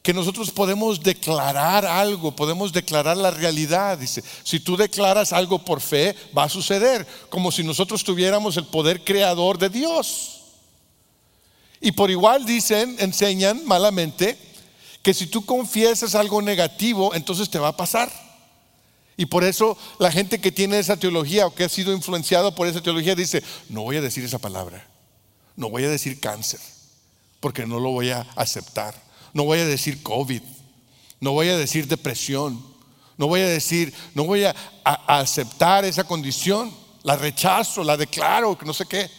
que 0.05 0.13
nosotros 0.13 0.51
podemos 0.51 1.03
declarar 1.03 1.87
algo, 1.87 2.37
podemos 2.37 2.75
declarar 2.75 3.17
la 3.17 3.31
realidad. 3.31 3.97
Dice, 3.97 4.23
si 4.43 4.61
tú 4.61 4.77
declaras 4.77 5.33
algo 5.33 5.65
por 5.65 5.81
fe, 5.81 6.15
va 6.37 6.45
a 6.45 6.49
suceder, 6.51 7.07
como 7.31 7.51
si 7.51 7.65
nosotros 7.65 8.05
tuviéramos 8.05 8.59
el 8.59 8.67
poder 8.67 9.03
creador 9.03 9.57
de 9.57 9.71
Dios. 9.71 10.43
Y 11.81 11.93
por 11.93 12.11
igual 12.11 12.45
dicen, 12.45 12.97
enseñan 12.99 13.65
malamente, 13.65 14.39
que 15.03 15.15
si 15.15 15.27
tú 15.27 15.45
confiesas 15.47 16.15
algo 16.15 16.43
negativo, 16.43 17.15
entonces 17.15 17.49
te 17.49 17.59
va 17.59 17.69
a 17.69 17.77
pasar. 17.77 18.24
Y 19.17 19.27
por 19.27 19.45
eso 19.45 19.77
la 19.99 20.11
gente 20.11 20.41
que 20.41 20.51
tiene 20.51 20.79
esa 20.79 20.97
teología 20.97 21.47
o 21.47 21.55
que 21.55 21.65
ha 21.65 21.69
sido 21.69 21.93
influenciado 21.93 22.55
por 22.55 22.67
esa 22.67 22.83
teología 22.83 23.15
dice, 23.15 23.43
no 23.69 23.83
voy 23.83 23.97
a 23.97 24.01
decir 24.01 24.25
esa 24.25 24.39
palabra, 24.39 24.87
No 25.57 25.71
voy 25.71 25.85
a 25.85 25.89
decir 25.89 26.19
cáncer, 26.19 26.61
porque 27.41 27.65
no 27.67 27.79
lo 27.79 27.91
voy 27.91 28.11
a 28.11 28.27
aceptar. 28.35 28.95
No 29.33 29.45
voy 29.45 29.59
a 29.59 29.67
decir 29.67 30.03
COVID. 30.03 30.43
No 31.21 31.33
voy 31.33 31.49
a 31.49 31.57
decir 31.57 31.87
depresión. 31.87 32.65
No 33.17 33.29
voy 33.29 33.41
a 33.41 33.49
decir, 33.49 33.95
no 34.15 34.25
voy 34.25 34.45
a, 34.45 34.55
aceptar 34.85 35.85
esa 35.85 36.05
condición. 36.05 36.73
La 37.03 37.17
rechazo, 37.17 37.85
la 37.85 37.97
declaro, 37.97 38.59
no 38.65 38.73
sé 38.73 38.87
qué. 38.87 39.11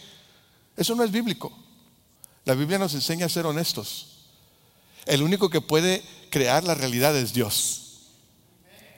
Eso 0.75 0.95
no 0.95 1.03
es 1.03 1.11
bíblico. 1.11 1.51
La 2.43 2.53
Biblia 2.53 2.77
nos 2.77 2.93
enseña 2.93 3.27
a 3.27 3.29
ser 3.29 3.45
honestos. 3.45 4.07
El 5.05 5.21
único 5.21 5.49
que 5.49 5.61
puede 5.61 6.03
crear 6.29 6.63
la 6.63 6.75
realidad 6.75 7.15
es 7.15 7.33
Dios. 7.33 7.84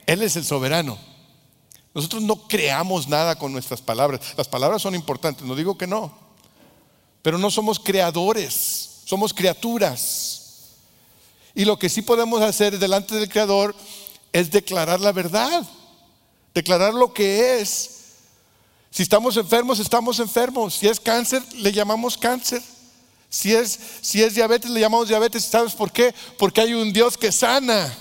Él 0.07 0.23
es 0.23 0.35
el 0.37 0.45
soberano. 0.45 0.97
Nosotros 1.93 2.23
no 2.23 2.47
creamos 2.47 3.07
nada 3.07 3.37
con 3.37 3.51
nuestras 3.51 3.81
palabras. 3.81 4.21
Las 4.37 4.47
palabras 4.47 4.81
son 4.81 4.95
importantes, 4.95 5.45
no 5.45 5.55
digo 5.55 5.77
que 5.77 5.85
no. 5.85 6.17
Pero 7.21 7.37
no 7.37 7.51
somos 7.51 7.79
creadores, 7.79 9.01
somos 9.05 9.33
criaturas. 9.33 10.71
Y 11.53 11.65
lo 11.65 11.77
que 11.77 11.89
sí 11.89 12.01
podemos 12.01 12.41
hacer 12.41 12.79
delante 12.79 13.15
del 13.15 13.27
Creador 13.29 13.75
es 14.31 14.49
declarar 14.51 15.01
la 15.01 15.11
verdad, 15.11 15.63
declarar 16.53 16.93
lo 16.93 17.13
que 17.13 17.59
es. 17.59 17.97
Si 18.91 19.03
estamos 19.03 19.35
enfermos, 19.35 19.79
estamos 19.79 20.19
enfermos. 20.19 20.75
Si 20.75 20.87
es 20.87 20.99
cáncer, 20.99 21.43
le 21.55 21.71
llamamos 21.71 22.17
cáncer. 22.17 22.61
Si 23.29 23.53
es, 23.53 23.77
si 24.01 24.23
es 24.23 24.35
diabetes, 24.35 24.71
le 24.71 24.79
llamamos 24.79 25.09
diabetes. 25.09 25.43
¿Sabes 25.43 25.73
por 25.73 25.91
qué? 25.91 26.15
Porque 26.37 26.61
hay 26.61 26.73
un 26.73 26.93
Dios 26.93 27.17
que 27.17 27.31
sana. 27.31 27.93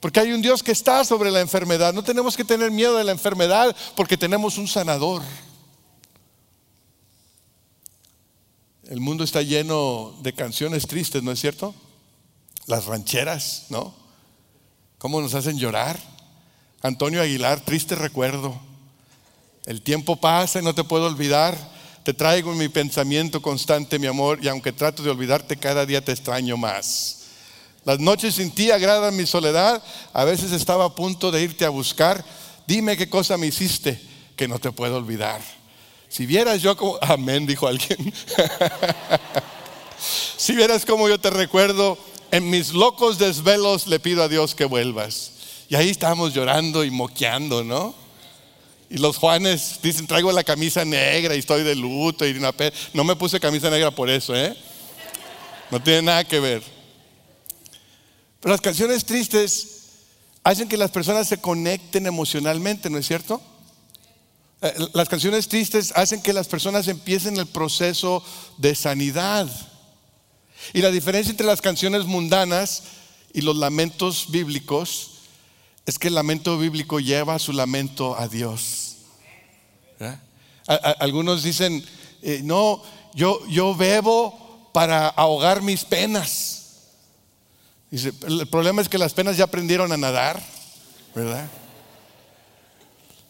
Porque 0.00 0.20
hay 0.20 0.32
un 0.32 0.42
Dios 0.42 0.62
que 0.62 0.72
está 0.72 1.04
sobre 1.04 1.30
la 1.30 1.40
enfermedad. 1.40 1.92
No 1.92 2.04
tenemos 2.04 2.36
que 2.36 2.44
tener 2.44 2.70
miedo 2.70 2.96
de 2.96 3.04
la 3.04 3.12
enfermedad 3.12 3.74
porque 3.96 4.16
tenemos 4.16 4.58
un 4.58 4.68
sanador. 4.68 5.22
El 8.88 9.00
mundo 9.00 9.24
está 9.24 9.42
lleno 9.42 10.14
de 10.22 10.32
canciones 10.32 10.86
tristes, 10.86 11.22
¿no 11.22 11.32
es 11.32 11.40
cierto? 11.40 11.74
Las 12.66 12.86
rancheras, 12.86 13.66
¿no? 13.68 13.94
¿Cómo 14.98 15.20
nos 15.20 15.34
hacen 15.34 15.58
llorar? 15.58 15.98
Antonio 16.80 17.20
Aguilar, 17.20 17.60
triste 17.60 17.96
recuerdo. 17.96 18.58
El 19.66 19.82
tiempo 19.82 20.16
pasa 20.16 20.60
y 20.60 20.62
no 20.62 20.74
te 20.74 20.84
puedo 20.84 21.06
olvidar. 21.06 21.58
Te 22.04 22.14
traigo 22.14 22.52
en 22.52 22.58
mi 22.58 22.68
pensamiento 22.68 23.42
constante, 23.42 23.98
mi 23.98 24.06
amor, 24.06 24.38
y 24.42 24.48
aunque 24.48 24.72
trato 24.72 25.02
de 25.02 25.10
olvidarte, 25.10 25.58
cada 25.58 25.84
día 25.84 26.02
te 26.02 26.12
extraño 26.12 26.56
más. 26.56 27.17
Las 27.88 28.00
noches 28.00 28.34
sin 28.34 28.50
ti 28.50 28.70
agradan 28.70 29.16
mi 29.16 29.24
soledad. 29.24 29.82
A 30.12 30.24
veces 30.24 30.52
estaba 30.52 30.84
a 30.84 30.94
punto 30.94 31.30
de 31.30 31.40
irte 31.40 31.64
a 31.64 31.70
buscar. 31.70 32.22
Dime 32.66 32.98
qué 32.98 33.08
cosa 33.08 33.38
me 33.38 33.46
hiciste 33.46 33.98
que 34.36 34.46
no 34.46 34.58
te 34.58 34.70
puedo 34.72 34.98
olvidar. 34.98 35.40
Si 36.06 36.26
vieras 36.26 36.60
yo 36.60 36.76
como, 36.76 36.98
amén, 37.00 37.46
dijo 37.46 37.66
alguien. 37.66 38.12
si 40.36 40.54
vieras 40.54 40.84
como 40.84 41.08
yo 41.08 41.18
te 41.18 41.30
recuerdo, 41.30 41.96
en 42.30 42.50
mis 42.50 42.74
locos 42.74 43.16
desvelos 43.16 43.86
le 43.86 43.98
pido 43.98 44.22
a 44.22 44.28
Dios 44.28 44.54
que 44.54 44.66
vuelvas. 44.66 45.32
Y 45.70 45.74
ahí 45.74 45.88
estábamos 45.88 46.34
llorando 46.34 46.84
y 46.84 46.90
moqueando, 46.90 47.64
¿no? 47.64 47.94
Y 48.90 48.98
los 48.98 49.16
Juanes 49.16 49.78
dicen, 49.82 50.06
traigo 50.06 50.30
la 50.30 50.44
camisa 50.44 50.84
negra 50.84 51.34
y 51.34 51.38
estoy 51.38 51.62
de 51.62 51.74
luto. 51.74 52.26
Y 52.26 52.38
no 52.92 53.04
me 53.04 53.16
puse 53.16 53.40
camisa 53.40 53.70
negra 53.70 53.90
por 53.90 54.10
eso, 54.10 54.36
¿eh? 54.36 54.54
No 55.70 55.82
tiene 55.82 56.02
nada 56.02 56.24
que 56.24 56.38
ver. 56.38 56.77
Pero 58.40 58.52
las 58.52 58.60
canciones 58.60 59.04
tristes 59.04 59.78
hacen 60.44 60.68
que 60.68 60.76
las 60.76 60.90
personas 60.90 61.28
se 61.28 61.38
conecten 61.38 62.06
emocionalmente, 62.06 62.88
¿no 62.88 62.98
es 62.98 63.06
cierto? 63.06 63.40
Eh, 64.60 64.74
las 64.92 65.08
canciones 65.08 65.48
tristes 65.48 65.92
hacen 65.94 66.22
que 66.22 66.32
las 66.32 66.48
personas 66.48 66.88
empiecen 66.88 67.36
el 67.36 67.46
proceso 67.46 68.24
de 68.56 68.74
sanidad. 68.74 69.48
Y 70.72 70.82
la 70.82 70.90
diferencia 70.90 71.30
entre 71.30 71.46
las 71.46 71.60
canciones 71.60 72.04
mundanas 72.04 72.82
y 73.32 73.42
los 73.42 73.56
lamentos 73.56 74.30
bíblicos 74.30 75.12
es 75.86 75.98
que 75.98 76.08
el 76.08 76.14
lamento 76.14 76.58
bíblico 76.58 77.00
lleva 77.00 77.38
su 77.38 77.52
lamento 77.52 78.18
a 78.18 78.28
Dios. 78.28 78.96
algunos 80.66 81.42
dicen, 81.42 81.84
eh, 82.22 82.40
no, 82.42 82.82
yo, 83.14 83.46
yo 83.48 83.74
bebo 83.74 84.70
para 84.72 85.08
ahogar 85.08 85.62
mis 85.62 85.84
penas. 85.84 86.57
Dice, 87.90 88.12
el 88.26 88.46
problema 88.48 88.82
es 88.82 88.88
que 88.88 88.98
las 88.98 89.14
penas 89.14 89.36
ya 89.36 89.44
aprendieron 89.44 89.92
a 89.92 89.96
nadar, 89.96 90.42
¿verdad? 91.14 91.48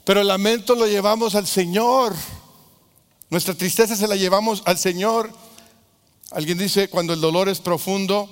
Pero 0.05 0.21
el 0.21 0.29
lamento 0.29 0.75
lo 0.75 0.87
llevamos 0.87 1.35
al 1.35 1.47
Señor. 1.47 2.14
Nuestra 3.31 3.55
tristeza 3.55 3.94
se 3.94 4.09
la 4.09 4.16
llevamos 4.16 4.62
al 4.64 4.79
Señor. 4.79 5.33
Alguien 6.31 6.59
dice, 6.59 6.88
cuando 6.88 7.12
el 7.12 7.21
dolor 7.21 7.49
es 7.49 7.61
profundo, 7.61 8.29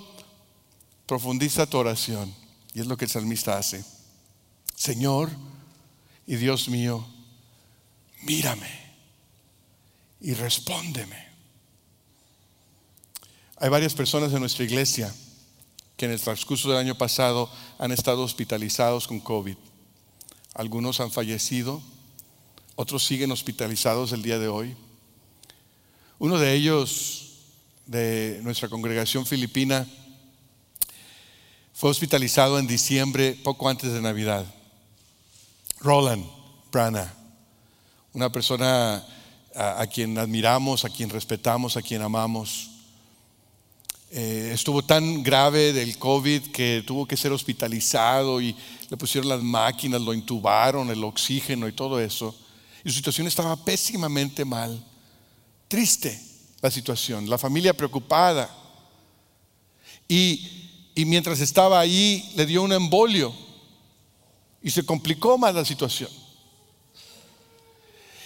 profundiza 1.07 1.67
tu 1.67 1.79
oración. 1.79 2.35
Y 2.75 2.81
es 2.81 2.87
lo 2.87 2.97
que 2.97 3.05
el 3.05 3.11
salmista 3.11 3.57
hace. 3.57 3.85
Señor 4.75 5.31
y 6.27 6.37
Dios 6.37 6.69
mío, 6.69 7.07
mírame 8.23 8.71
y 10.21 10.35
respóndeme. 10.35 11.25
Hay 13.59 13.69
varias 13.69 13.95
personas 13.95 14.33
en 14.33 14.41
nuestra 14.41 14.65
iglesia 14.65 15.15
que 15.97 16.05
en 16.05 16.13
el 16.13 16.21
transcurso 16.21 16.69
del 16.69 16.79
año 16.79 16.97
pasado 16.97 17.51
han 17.79 17.91
estado 17.91 18.23
hospitalizados 18.23 19.07
con 19.07 19.21
COVID. 19.21 19.57
Algunos 20.55 21.01
han 21.01 21.11
fallecido, 21.11 21.83
otros 22.75 23.05
siguen 23.05 23.33
hospitalizados 23.33 24.13
el 24.13 24.23
día 24.23 24.39
de 24.39 24.49
hoy. 24.49 24.77
Uno 26.19 26.39
de 26.39 26.55
ellos, 26.55 27.33
de 27.87 28.41
nuestra 28.43 28.69
congregación 28.69 29.27
filipina, 29.27 29.87
fue 31.73 31.91
hospitalizado 31.91 32.59
en 32.59 32.67
diciembre, 32.67 33.39
poco 33.43 33.69
antes 33.69 33.93
de 33.93 34.01
Navidad. 34.01 34.47
Roland 35.81 36.25
Brana, 36.73 37.15
una 38.13 38.33
persona 38.33 39.05
a, 39.55 39.83
a 39.83 39.87
quien 39.87 40.17
admiramos, 40.17 40.85
a 40.85 40.91
quien 40.91 41.11
respetamos, 41.11 41.77
a 41.77 41.83
quien 41.83 42.01
amamos. 42.01 42.76
Eh, 44.11 44.53
estuvo 44.55 44.83
tan 44.83 45.23
grave 45.23 45.73
del 45.73 45.99
COVID 45.99 46.53
que 46.53 46.85
tuvo 46.87 47.07
que 47.07 47.17
ser 47.17 47.33
hospitalizado 47.33 48.41
y 48.41 48.55
le 48.89 48.97
pusieron 48.97 49.29
las 49.29 49.43
máquinas, 49.43 50.01
lo 50.01 50.15
intubaron, 50.15 50.91
el 50.91 51.03
oxígeno 51.03 51.67
y 51.67 51.73
todo 51.73 52.01
eso. 52.01 52.35
Y 52.85 52.91
su 52.91 52.97
situación 52.97 53.27
estaba 53.27 53.57
pésimamente 53.57 54.45
mal. 54.45 54.83
Triste 55.69 56.21
la 56.61 56.71
situación, 56.71 57.29
la 57.29 57.39
familia 57.39 57.75
preocupada. 57.75 58.49
Y, 60.09 60.93
y 60.95 61.05
mientras 61.05 61.41
estaba 61.41 61.81
ahí 61.81 62.33
le 62.37 62.47
dio 62.47 62.63
un 62.63 62.73
embolio 62.73 63.35
y 64.63 64.71
se 64.71 64.87
complicó 64.87 65.37
más 65.37 65.55
la 65.55 65.65
situación. 65.65 66.11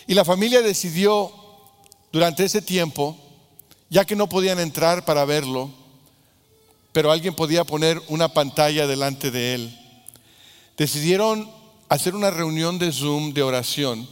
Y 0.07 0.15
la 0.15 0.25
familia 0.25 0.61
decidió 0.61 1.33
durante 2.13 2.45
ese 2.45 2.61
tiempo 2.61 3.17
ya 3.91 4.05
que 4.05 4.17
no 4.17 4.29
podían 4.29 4.59
entrar 4.61 5.05
para 5.05 5.25
verlo, 5.25 5.71
pero 6.93 7.11
alguien 7.11 7.35
podía 7.35 7.65
poner 7.65 8.01
una 8.09 8.33
pantalla 8.33 8.87
delante 8.87 9.31
de 9.31 9.55
él. 9.55 9.79
Decidieron 10.77 11.51
hacer 11.89 12.15
una 12.15 12.31
reunión 12.31 12.79
de 12.79 12.93
Zoom 12.93 13.35
de 13.35 13.43
oración 13.43 14.09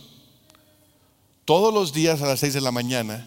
todos 1.44 1.72
los 1.72 1.92
días 1.92 2.20
a 2.20 2.26
las 2.26 2.40
seis 2.40 2.52
de 2.52 2.60
la 2.60 2.72
mañana 2.72 3.26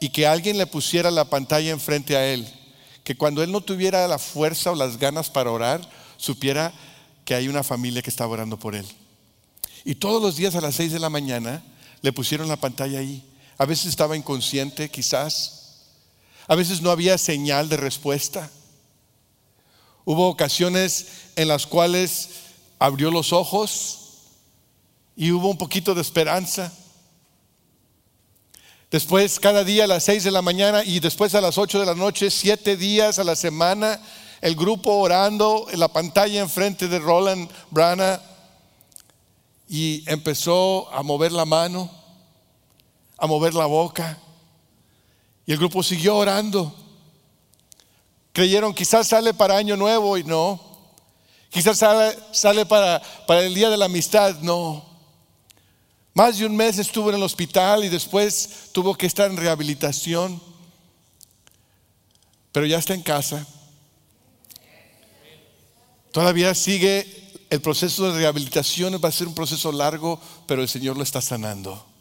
y 0.00 0.10
que 0.10 0.26
alguien 0.26 0.58
le 0.58 0.66
pusiera 0.66 1.10
la 1.10 1.24
pantalla 1.24 1.70
enfrente 1.70 2.16
a 2.16 2.26
él, 2.26 2.46
que 3.04 3.16
cuando 3.16 3.42
él 3.42 3.52
no 3.52 3.60
tuviera 3.60 4.06
la 4.08 4.18
fuerza 4.18 4.72
o 4.72 4.74
las 4.74 4.98
ganas 4.98 5.30
para 5.30 5.50
orar, 5.50 5.80
supiera 6.16 6.72
que 7.24 7.34
hay 7.34 7.48
una 7.48 7.62
familia 7.62 8.02
que 8.02 8.10
estaba 8.10 8.32
orando 8.32 8.58
por 8.58 8.74
él. 8.74 8.86
Y 9.84 9.94
todos 9.94 10.20
los 10.20 10.36
días 10.36 10.54
a 10.56 10.60
las 10.60 10.74
seis 10.74 10.92
de 10.92 10.98
la 10.98 11.08
mañana 11.08 11.62
le 12.00 12.12
pusieron 12.12 12.48
la 12.48 12.56
pantalla 12.56 12.98
ahí. 12.98 13.22
A 13.58 13.66
veces 13.66 13.86
estaba 13.86 14.16
inconsciente, 14.16 14.90
quizás. 14.90 15.62
A 16.48 16.54
veces 16.54 16.80
no 16.82 16.90
había 16.90 17.18
señal 17.18 17.68
de 17.68 17.76
respuesta. 17.76 18.50
Hubo 20.04 20.28
ocasiones 20.28 21.06
en 21.36 21.48
las 21.48 21.66
cuales 21.66 22.28
abrió 22.78 23.10
los 23.10 23.32
ojos 23.32 23.98
y 25.16 25.30
hubo 25.30 25.48
un 25.48 25.58
poquito 25.58 25.94
de 25.94 26.00
esperanza. 26.00 26.72
Después, 28.90 29.38
cada 29.38 29.64
día 29.64 29.84
a 29.84 29.86
las 29.86 30.04
seis 30.04 30.24
de 30.24 30.30
la 30.30 30.42
mañana 30.42 30.84
y 30.84 31.00
después 31.00 31.34
a 31.34 31.40
las 31.40 31.56
ocho 31.56 31.78
de 31.78 31.86
la 31.86 31.94
noche, 31.94 32.30
siete 32.30 32.76
días 32.76 33.18
a 33.18 33.24
la 33.24 33.36
semana, 33.36 34.00
el 34.40 34.56
grupo 34.56 34.96
orando 34.96 35.66
en 35.70 35.78
la 35.78 35.88
pantalla 35.88 36.40
enfrente 36.40 36.88
de 36.88 36.98
Roland 36.98 37.48
Brana 37.70 38.20
y 39.68 40.02
empezó 40.10 40.92
a 40.92 41.02
mover 41.02 41.32
la 41.32 41.44
mano 41.44 42.01
a 43.22 43.26
mover 43.28 43.54
la 43.54 43.66
boca. 43.66 44.18
Y 45.46 45.52
el 45.52 45.58
grupo 45.58 45.80
siguió 45.84 46.16
orando. 46.16 46.74
Creyeron, 48.32 48.74
quizás 48.74 49.06
sale 49.06 49.32
para 49.32 49.56
Año 49.56 49.76
Nuevo 49.76 50.18
y 50.18 50.24
no. 50.24 50.60
Quizás 51.48 51.78
sale, 52.32 52.66
para, 52.66 53.00
para 53.28 53.42
el 53.42 53.54
Día 53.54 53.70
de 53.70 53.76
la 53.76 53.84
Amistad, 53.84 54.40
no. 54.40 54.84
Más 56.14 56.36
de 56.38 56.46
un 56.46 56.56
mes 56.56 56.80
estuvo 56.80 57.10
en 57.10 57.14
el 57.14 57.22
hospital 57.22 57.84
y 57.84 57.88
después 57.88 58.70
tuvo 58.72 58.96
que 58.96 59.06
estar 59.06 59.30
en 59.30 59.36
rehabilitación. 59.36 60.42
Pero 62.50 62.66
ya 62.66 62.78
está 62.78 62.92
en 62.92 63.02
casa. 63.02 63.46
Todavía 66.10 66.56
sigue 66.56 67.06
el 67.50 67.60
proceso 67.60 68.10
de 68.10 68.18
rehabilitación, 68.18 69.00
va 69.02 69.10
a 69.10 69.12
ser 69.12 69.28
un 69.28 69.34
proceso 69.34 69.70
largo, 69.70 70.20
pero 70.48 70.60
el 70.60 70.68
Señor 70.68 70.96
lo 70.96 71.04
está 71.04 71.20
sanando. 71.20 71.91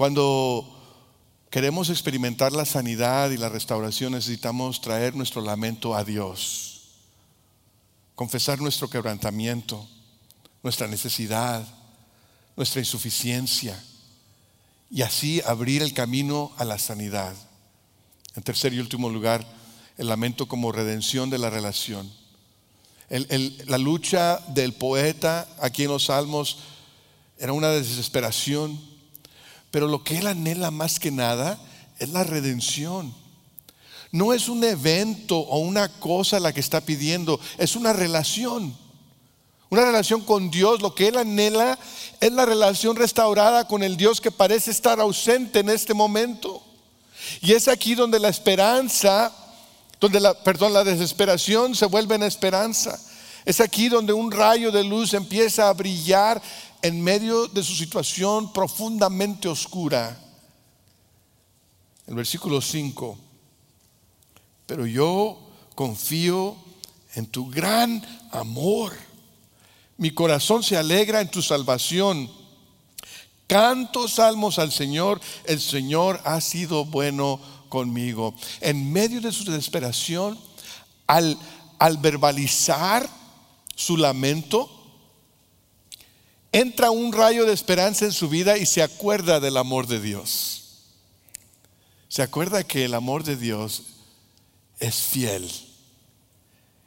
Cuando 0.00 0.66
queremos 1.50 1.90
experimentar 1.90 2.52
la 2.52 2.64
sanidad 2.64 3.32
y 3.32 3.36
la 3.36 3.50
restauración, 3.50 4.12
necesitamos 4.12 4.80
traer 4.80 5.14
nuestro 5.14 5.42
lamento 5.42 5.94
a 5.94 6.04
Dios, 6.04 6.84
confesar 8.14 8.62
nuestro 8.62 8.88
quebrantamiento, 8.88 9.86
nuestra 10.62 10.86
necesidad 10.86 11.66
nuestra 12.56 12.80
insuficiencia 12.80 13.78
y 14.90 15.02
así 15.02 15.42
abrir 15.44 15.82
el 15.82 15.92
camino 15.92 16.50
a 16.56 16.64
la 16.64 16.78
sanidad. 16.78 17.36
En 18.36 18.42
tercer 18.42 18.72
y 18.72 18.78
último 18.78 19.10
lugar, 19.10 19.46
el 19.98 20.08
lamento 20.08 20.48
como 20.48 20.72
redención 20.72 21.28
de 21.28 21.36
la 21.36 21.50
relación. 21.50 22.10
la 23.10 23.76
lucha 23.76 24.38
del 24.48 24.72
poeta 24.72 25.46
aquí 25.60 25.82
en 25.82 25.90
los 25.90 26.06
salmos 26.06 26.56
era 27.36 27.52
una 27.52 27.68
desesperación, 27.68 28.89
pero 29.70 29.86
lo 29.86 30.02
que 30.02 30.18
él 30.18 30.26
anhela 30.26 30.70
más 30.70 30.98
que 30.98 31.10
nada 31.10 31.58
es 31.98 32.08
la 32.10 32.24
redención. 32.24 33.14
No 34.12 34.32
es 34.32 34.48
un 34.48 34.64
evento 34.64 35.38
o 35.38 35.58
una 35.58 35.88
cosa 35.88 36.40
la 36.40 36.52
que 36.52 36.60
está 36.60 36.80
pidiendo, 36.80 37.38
es 37.58 37.76
una 37.76 37.92
relación. 37.92 38.76
Una 39.68 39.84
relación 39.84 40.22
con 40.22 40.50
Dios, 40.50 40.82
lo 40.82 40.96
que 40.96 41.08
él 41.08 41.16
anhela 41.16 41.78
es 42.20 42.32
la 42.32 42.44
relación 42.44 42.96
restaurada 42.96 43.68
con 43.68 43.84
el 43.84 43.96
Dios 43.96 44.20
que 44.20 44.32
parece 44.32 44.72
estar 44.72 44.98
ausente 44.98 45.60
en 45.60 45.70
este 45.70 45.94
momento. 45.94 46.60
Y 47.40 47.52
es 47.52 47.68
aquí 47.68 47.94
donde 47.94 48.18
la 48.18 48.30
esperanza, 48.30 49.32
donde 50.00 50.18
la, 50.18 50.34
perdón, 50.34 50.72
la 50.72 50.82
desesperación 50.82 51.76
se 51.76 51.86
vuelve 51.86 52.16
en 52.16 52.24
esperanza. 52.24 52.98
Es 53.44 53.60
aquí 53.60 53.88
donde 53.88 54.12
un 54.12 54.32
rayo 54.32 54.72
de 54.72 54.82
luz 54.82 55.14
empieza 55.14 55.68
a 55.68 55.72
brillar 55.72 56.42
en 56.82 57.02
medio 57.02 57.46
de 57.48 57.62
su 57.62 57.74
situación 57.74 58.52
profundamente 58.52 59.48
oscura. 59.48 60.18
El 62.06 62.14
versículo 62.14 62.60
5. 62.60 63.18
Pero 64.66 64.86
yo 64.86 65.38
confío 65.74 66.56
en 67.14 67.26
tu 67.26 67.50
gran 67.50 68.04
amor 68.32 68.92
mi 70.00 70.12
corazón 70.12 70.62
se 70.62 70.78
alegra 70.78 71.20
en 71.20 71.30
tu 71.30 71.42
salvación. 71.42 72.30
Canto 73.46 74.08
salmos 74.08 74.58
al 74.58 74.72
Señor, 74.72 75.20
el 75.44 75.60
Señor 75.60 76.22
ha 76.24 76.40
sido 76.40 76.86
bueno 76.86 77.38
conmigo. 77.68 78.34
En 78.62 78.90
medio 78.90 79.20
de 79.20 79.30
su 79.30 79.44
desesperación, 79.44 80.38
al, 81.06 81.36
al 81.78 81.98
verbalizar 81.98 83.06
su 83.76 83.98
lamento, 83.98 84.79
entra 86.52 86.90
un 86.90 87.12
rayo 87.12 87.46
de 87.46 87.52
esperanza 87.52 88.04
en 88.04 88.12
su 88.12 88.28
vida 88.28 88.58
y 88.58 88.66
se 88.66 88.82
acuerda 88.82 89.40
del 89.40 89.56
amor 89.56 89.86
de 89.86 90.00
Dios. 90.00 90.60
Se 92.08 92.22
acuerda 92.22 92.64
que 92.64 92.84
el 92.84 92.94
amor 92.94 93.22
de 93.22 93.36
Dios 93.36 93.82
es 94.80 94.96
fiel. 94.96 95.48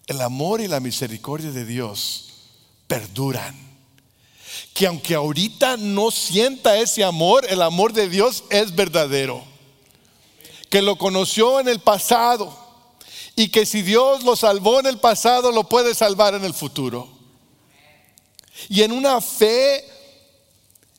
El 0.08 0.20
amor 0.22 0.60
y 0.60 0.68
la 0.68 0.82
misericordia 0.82 1.52
de 1.52 1.66
Dios 1.66 2.26
perduran. 2.88 3.56
Que 4.74 4.88
aunque 4.88 5.16
ahorita 5.16 5.78
no 5.78 6.12
sienta 6.12 6.78
ese 6.78 7.04
amor, 7.04 7.46
el 7.50 7.62
amor 7.62 7.94
de 7.94 8.10
Dios 8.10 8.44
es 8.50 8.76
verdadero. 8.76 9.44
Que 10.70 10.82
lo 10.82 10.98
conoció 10.98 11.60
en 11.60 11.70
el 11.70 11.80
pasado 11.80 12.60
y 13.36 13.48
que 13.48 13.66
si 13.66 13.82
Dios 13.82 14.24
lo 14.24 14.36
salvó 14.36 14.80
en 14.80 14.88
el 14.88 14.98
pasado, 14.98 15.52
lo 15.52 15.64
puede 15.64 15.96
salvar 15.96 16.34
en 16.34 16.44
el 16.44 16.54
futuro. 16.54 17.13
Y 18.70 18.84
en 18.84 18.92
una 18.92 19.20
fe, 19.22 19.84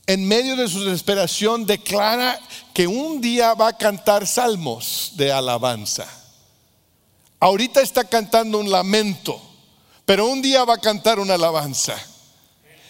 en 0.06 0.26
medio 0.26 0.56
de 0.56 0.68
su 0.68 0.84
desesperación, 0.84 1.66
declara 1.66 2.40
que 2.72 2.86
un 2.86 3.20
día 3.20 3.54
va 3.54 3.68
a 3.68 3.78
cantar 3.78 4.26
salmos 4.26 5.12
de 5.14 5.32
alabanza. 5.32 6.06
Ahorita 7.40 7.80
está 7.82 8.04
cantando 8.04 8.58
un 8.58 8.70
lamento 8.70 9.40
pero 10.04 10.26
un 10.26 10.42
día 10.42 10.64
va 10.64 10.74
a 10.74 10.80
cantar 10.80 11.18
una 11.18 11.34
alabanza. 11.34 11.96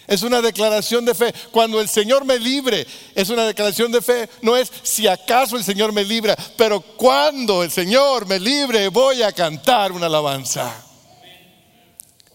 Es 0.07 0.21
una 0.21 0.41
declaración 0.41 1.03
de 1.05 1.15
fe. 1.15 1.33
Cuando 1.51 1.81
el 1.81 1.89
Señor 1.89 2.25
me 2.25 2.37
libre, 2.37 2.85
es 3.15 3.29
una 3.29 3.45
declaración 3.45 3.91
de 3.91 4.01
fe. 4.01 4.29
No 4.41 4.55
es 4.55 4.71
si 4.83 5.07
acaso 5.07 5.55
el 5.57 5.63
Señor 5.63 5.93
me 5.93 6.03
libra, 6.03 6.35
pero 6.57 6.81
cuando 6.81 7.63
el 7.63 7.71
Señor 7.71 8.27
me 8.27 8.39
libre, 8.39 8.89
voy 8.89 9.23
a 9.23 9.31
cantar 9.31 9.91
una 9.91 10.05
alabanza. 10.05 10.84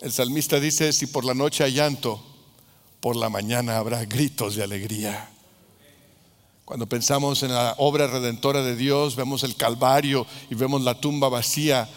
El 0.00 0.12
salmista 0.12 0.58
dice, 0.58 0.92
si 0.92 1.06
por 1.06 1.24
la 1.24 1.34
noche 1.34 1.64
hay 1.64 1.74
llanto, 1.74 2.22
por 3.00 3.16
la 3.16 3.28
mañana 3.28 3.76
habrá 3.76 4.04
gritos 4.04 4.56
de 4.56 4.62
alegría. 4.62 5.30
Cuando 6.64 6.86
pensamos 6.86 7.42
en 7.42 7.52
la 7.52 7.74
obra 7.78 8.06
redentora 8.06 8.62
de 8.62 8.76
Dios, 8.76 9.16
vemos 9.16 9.42
el 9.42 9.56
Calvario 9.56 10.26
y 10.50 10.54
vemos 10.54 10.82
la 10.82 11.00
tumba 11.00 11.28
vacía 11.28 11.88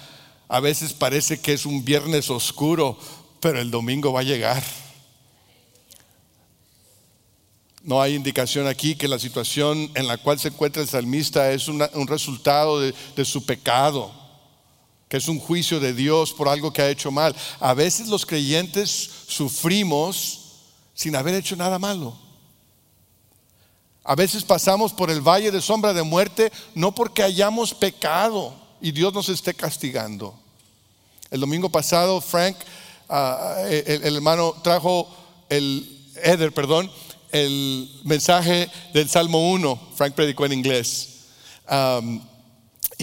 a 0.53 0.59
veces 0.59 0.93
parece 0.93 1.39
que 1.39 1.53
es 1.53 1.65
un 1.65 1.83
viernes 1.83 2.29
oscuro, 2.29 2.95
pero 3.39 3.59
el 3.59 3.71
domingo 3.71 4.13
va 4.13 4.19
a 4.19 4.23
llegar. 4.23 4.63
No 7.81 7.99
hay 7.99 8.13
indicación 8.13 8.67
aquí 8.67 8.95
que 8.95 9.07
la 9.07 9.17
situación 9.17 9.89
en 9.95 10.07
la 10.07 10.17
cual 10.17 10.39
se 10.39 10.49
encuentra 10.49 10.83
el 10.83 10.87
salmista 10.87 11.51
es 11.51 11.67
un 11.67 12.07
resultado 12.07 12.79
de, 12.79 12.93
de 13.15 13.25
su 13.25 13.45
pecado, 13.45 14.11
que 15.13 15.17
es 15.17 15.27
un 15.27 15.39
juicio 15.39 15.79
de 15.79 15.93
Dios 15.93 16.33
por 16.33 16.49
algo 16.49 16.73
que 16.73 16.81
ha 16.81 16.89
hecho 16.89 17.11
mal. 17.11 17.35
A 17.59 17.75
veces 17.75 18.07
los 18.07 18.25
creyentes 18.25 19.11
sufrimos 19.27 20.39
sin 20.95 21.15
haber 21.15 21.35
hecho 21.35 21.55
nada 21.55 21.77
malo. 21.77 22.17
A 24.03 24.15
veces 24.15 24.43
pasamos 24.43 24.91
por 24.91 25.11
el 25.11 25.21
valle 25.21 25.51
de 25.51 25.61
sombra 25.61 25.93
de 25.93 26.01
muerte 26.01 26.51
no 26.73 26.95
porque 26.95 27.21
hayamos 27.21 27.75
pecado 27.75 28.55
y 28.81 28.91
Dios 28.91 29.13
nos 29.13 29.29
esté 29.29 29.53
castigando. 29.53 30.33
El 31.29 31.41
domingo 31.41 31.69
pasado, 31.69 32.19
Frank, 32.19 32.57
ah, 33.07 33.57
el, 33.69 34.15
hermano, 34.15 34.55
trajo 34.63 35.07
el, 35.47 36.11
Eder, 36.23 36.51
perdón, 36.51 36.91
el 37.31 38.01
mensaje 38.03 38.67
del 38.95 39.07
Salmo 39.07 39.51
1. 39.51 39.79
Frank 39.95 40.15
predicó 40.15 40.47
en 40.47 40.53
inglés. 40.53 41.09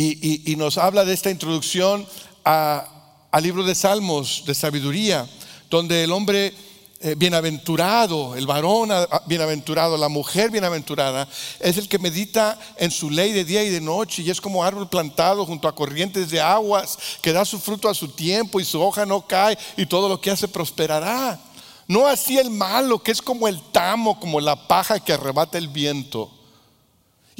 Y, 0.00 0.56
nos 0.56 0.78
habla 0.78 1.04
de 1.04 1.12
esta 1.12 1.30
introducción 1.30 2.06
al 2.44 3.42
libro 3.42 3.64
de 3.64 3.74
Salmos, 3.74 4.44
de 4.46 4.54
sabiduría, 4.54 5.28
donde 5.68 6.04
el 6.04 6.12
hombre 6.12 6.54
eh, 7.02 7.14
bienaventurado, 7.16 8.34
el 8.36 8.46
varón 8.46 8.90
bienaventurado, 9.26 9.96
la 9.96 10.08
mujer 10.08 10.50
bienaventurada, 10.50 11.28
es 11.58 11.76
el 11.78 11.88
que 11.88 11.98
medita 11.98 12.58
en 12.76 12.90
su 12.90 13.10
ley 13.10 13.32
de 13.32 13.44
día 13.44 13.62
y 13.62 13.70
de 13.70 13.80
noche 13.80 14.22
y 14.22 14.30
es 14.30 14.40
como 14.40 14.64
árbol 14.64 14.88
plantado 14.88 15.46
junto 15.46 15.68
a 15.68 15.74
corrientes 15.74 16.30
de 16.30 16.40
aguas 16.40 16.98
que 17.22 17.32
da 17.32 17.44
su 17.44 17.58
fruto 17.58 17.88
a 17.88 17.94
su 17.94 18.08
tiempo 18.08 18.60
y 18.60 18.64
su 18.64 18.80
hoja 18.82 19.06
no 19.06 19.26
cae 19.26 19.56
y 19.76 19.86
todo 19.86 20.08
lo 20.08 20.20
que 20.20 20.30
hace 20.30 20.48
prosperará. 20.48 21.40
No 21.86 22.06
así 22.06 22.38
el 22.38 22.50
malo, 22.50 23.02
que 23.02 23.10
es 23.10 23.20
como 23.20 23.48
el 23.48 23.60
tamo, 23.72 24.20
como 24.20 24.40
la 24.40 24.68
paja 24.68 25.00
que 25.00 25.12
arrebata 25.12 25.58
el 25.58 25.68
viento. 25.68 26.30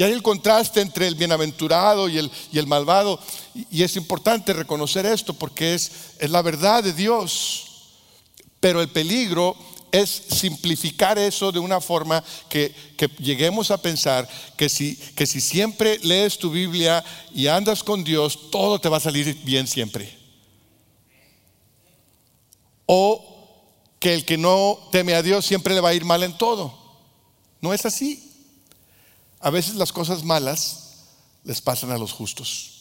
Y 0.00 0.02
hay 0.02 0.12
el 0.12 0.22
contraste 0.22 0.80
entre 0.80 1.06
el 1.06 1.14
bienaventurado 1.14 2.08
y 2.08 2.16
el, 2.16 2.30
y 2.50 2.58
el 2.58 2.66
malvado. 2.66 3.20
Y, 3.70 3.82
es 3.82 3.96
importante 3.96 4.54
reconocer 4.54 5.04
esto 5.04 5.34
porque 5.34 5.74
es, 5.74 5.92
es 6.18 6.30
la 6.30 6.40
verdad 6.40 6.82
de 6.82 6.94
Dios. 6.94 7.66
Pero 8.60 8.80
el 8.80 8.88
peligro 8.88 9.54
es 9.92 10.08
simplificar 10.08 11.18
eso 11.18 11.52
de 11.52 11.58
una 11.58 11.82
forma 11.82 12.24
que, 12.48 12.74
lleguemos 13.18 13.70
a 13.70 13.76
pensar 13.76 14.26
que 14.56 14.70
si, 14.70 14.96
que 14.96 15.26
si 15.26 15.38
siempre 15.38 15.98
lees 15.98 16.38
tu 16.38 16.50
Biblia 16.50 17.04
y 17.34 17.48
andas 17.48 17.84
con 17.84 18.02
Dios, 18.02 18.50
todo 18.50 18.80
te 18.80 18.88
va 18.88 18.96
a 18.96 19.00
salir 19.00 19.38
bien 19.44 19.66
siempre. 19.66 20.16
O 22.86 23.22
que 23.98 24.14
el 24.14 24.24
que 24.24 24.38
no 24.38 24.78
teme 24.90 25.12
a 25.12 25.22
Dios 25.22 25.44
siempre 25.44 25.74
le 25.74 25.82
va 25.82 25.90
a 25.90 25.94
ir 25.94 26.06
mal 26.06 26.22
en 26.22 26.38
todo. 26.38 26.74
No 27.60 27.74
es 27.74 27.84
así. 27.84 28.29
A 29.40 29.50
veces 29.50 29.74
las 29.74 29.92
cosas 29.92 30.22
malas 30.22 30.90
les 31.44 31.60
pasan 31.60 31.90
a 31.90 31.98
los 31.98 32.12
justos. 32.12 32.76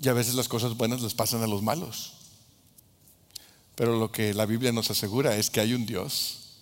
Y 0.00 0.08
a 0.08 0.12
veces 0.12 0.34
las 0.34 0.48
cosas 0.48 0.76
buenas 0.76 1.02
les 1.02 1.14
pasan 1.14 1.42
a 1.42 1.46
los 1.46 1.62
malos. 1.62 2.14
Pero 3.74 3.98
lo 3.98 4.10
que 4.10 4.32
la 4.32 4.46
Biblia 4.46 4.72
nos 4.72 4.90
asegura 4.90 5.36
es 5.36 5.50
que 5.50 5.60
hay 5.60 5.74
un 5.74 5.84
Dios. 5.84 6.54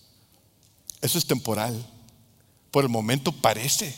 Eso 1.01 1.19
es 1.19 1.27
temporal. 1.27 1.87
Por 2.71 2.85
el 2.85 2.91
momento 2.91 3.33
parece 3.33 3.95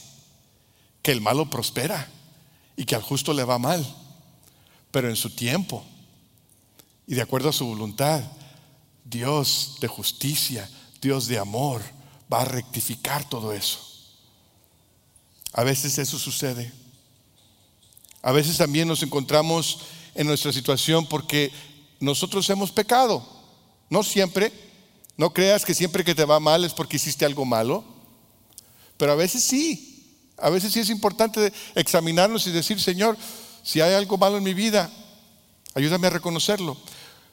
que 1.03 1.12
el 1.12 1.20
malo 1.20 1.48
prospera 1.48 2.09
y 2.76 2.85
que 2.85 2.94
al 2.94 3.03
justo 3.03 3.33
le 3.33 3.44
va 3.44 3.59
mal. 3.59 3.87
Pero 4.90 5.09
en 5.09 5.16
su 5.16 5.31
tiempo 5.31 5.85
y 7.11 7.14
de 7.14 7.22
acuerdo 7.22 7.48
a 7.48 7.53
su 7.53 7.66
voluntad, 7.66 8.22
Dios 9.05 9.79
de 9.81 9.88
justicia, 9.88 10.70
Dios 11.03 11.26
de 11.26 11.40
amor, 11.40 11.83
va 12.32 12.42
a 12.42 12.44
rectificar 12.44 13.28
todo 13.28 13.52
eso. 13.52 13.78
A 15.52 15.64
veces 15.64 15.98
eso 15.98 16.18
sucede. 16.18 16.72
A 18.22 18.32
veces 18.32 18.56
también 18.56 18.86
nos 18.86 19.02
encontramos 19.02 19.80
en 20.14 20.26
nuestra 20.26 20.52
situación 20.52 21.06
porque 21.06 21.50
nosotros 21.98 22.48
hemos 22.50 22.70
pecado. 22.70 23.26
No 23.88 24.02
siempre. 24.02 24.52
No 25.16 25.32
creas 25.32 25.64
que 25.64 25.74
siempre 25.74 26.04
que 26.04 26.14
te 26.14 26.24
va 26.24 26.40
mal 26.40 26.64
es 26.64 26.72
porque 26.72 26.96
hiciste 26.96 27.24
algo 27.24 27.44
malo. 27.44 27.84
Pero 28.96 29.12
a 29.12 29.16
veces 29.16 29.42
sí. 29.42 29.86
A 30.36 30.50
veces 30.50 30.72
sí 30.72 30.80
es 30.80 30.90
importante 30.90 31.52
examinarnos 31.74 32.46
y 32.46 32.50
decir, 32.50 32.80
Señor, 32.80 33.16
si 33.62 33.80
hay 33.80 33.94
algo 33.94 34.16
malo 34.16 34.38
en 34.38 34.44
mi 34.44 34.54
vida, 34.54 34.90
ayúdame 35.74 36.06
a 36.06 36.10
reconocerlo. 36.10 36.76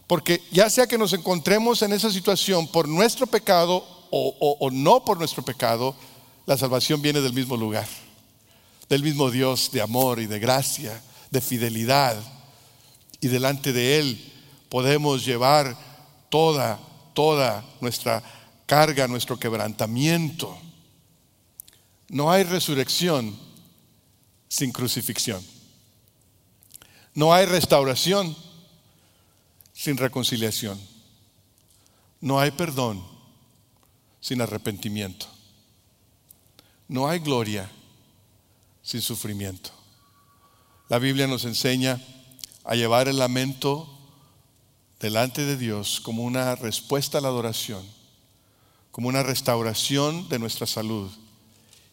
Porque 0.08 0.42
ya 0.52 0.70
sea 0.70 0.88
que 0.88 0.98
nos 0.98 1.14
encontremos 1.14 1.82
en 1.82 1.94
esa 1.94 2.12
situación 2.12 2.68
por 2.68 2.88
nuestro 2.88 3.28
pecado 3.28 3.97
o, 4.12 4.70
no 4.72 5.04
por 5.04 5.18
nuestro 5.18 5.44
pecado, 5.44 5.96
la 6.46 6.58
salvación 6.58 7.02
viene 7.02 7.22
del 7.22 7.34
mismo 7.34 7.58
lugar, 7.58 7.88
del 8.90 9.04
mismo 9.04 9.30
Dios 9.30 9.72
de 9.72 9.82
amor 9.82 10.20
y 10.20 10.28
de 10.28 10.40
gracia, 10.40 11.02
de 11.30 11.42
fidelidad. 11.42 12.18
Y 13.20 13.28
delante 13.28 13.74
de 13.74 14.00
Él 14.00 14.34
podemos 14.70 15.26
llevar 15.26 15.76
toda, 16.30 16.80
toda 17.14 17.66
nuestra 17.82 18.24
carga, 18.66 19.08
nuestro 19.08 19.38
quebrantamiento. 19.40 20.58
No 22.10 22.32
hay 22.32 22.44
resurrección 22.44 23.38
sin 24.48 24.72
crucifixión. 24.72 25.44
No 27.14 27.34
hay 27.34 27.46
restauración 27.46 28.36
sin 29.74 29.98
reconciliación. 29.98 30.80
No 32.22 32.40
hay 32.40 32.52
perdón 32.52 33.17
sin 34.28 34.42
arrepentimiento. 34.42 35.26
No 36.90 37.08
hay 37.08 37.20
gloria 37.20 37.72
sin 38.84 39.02
sufrimiento. 39.02 39.70
La 40.90 41.00
Biblia 41.00 41.28
nos 41.28 41.46
enseña 41.46 42.02
a 42.66 42.76
llevar 42.76 43.08
el 43.08 43.20
lamento 43.20 43.88
delante 45.00 45.46
de 45.46 45.56
Dios 45.56 46.02
como 46.02 46.24
una 46.24 46.58
respuesta 46.58 47.20
a 47.20 47.22
la 47.22 47.30
adoración, 47.30 47.88
como 48.92 49.08
una 49.08 49.24
restauración 49.24 50.28
de 50.28 50.40
nuestra 50.40 50.68
salud 50.68 51.10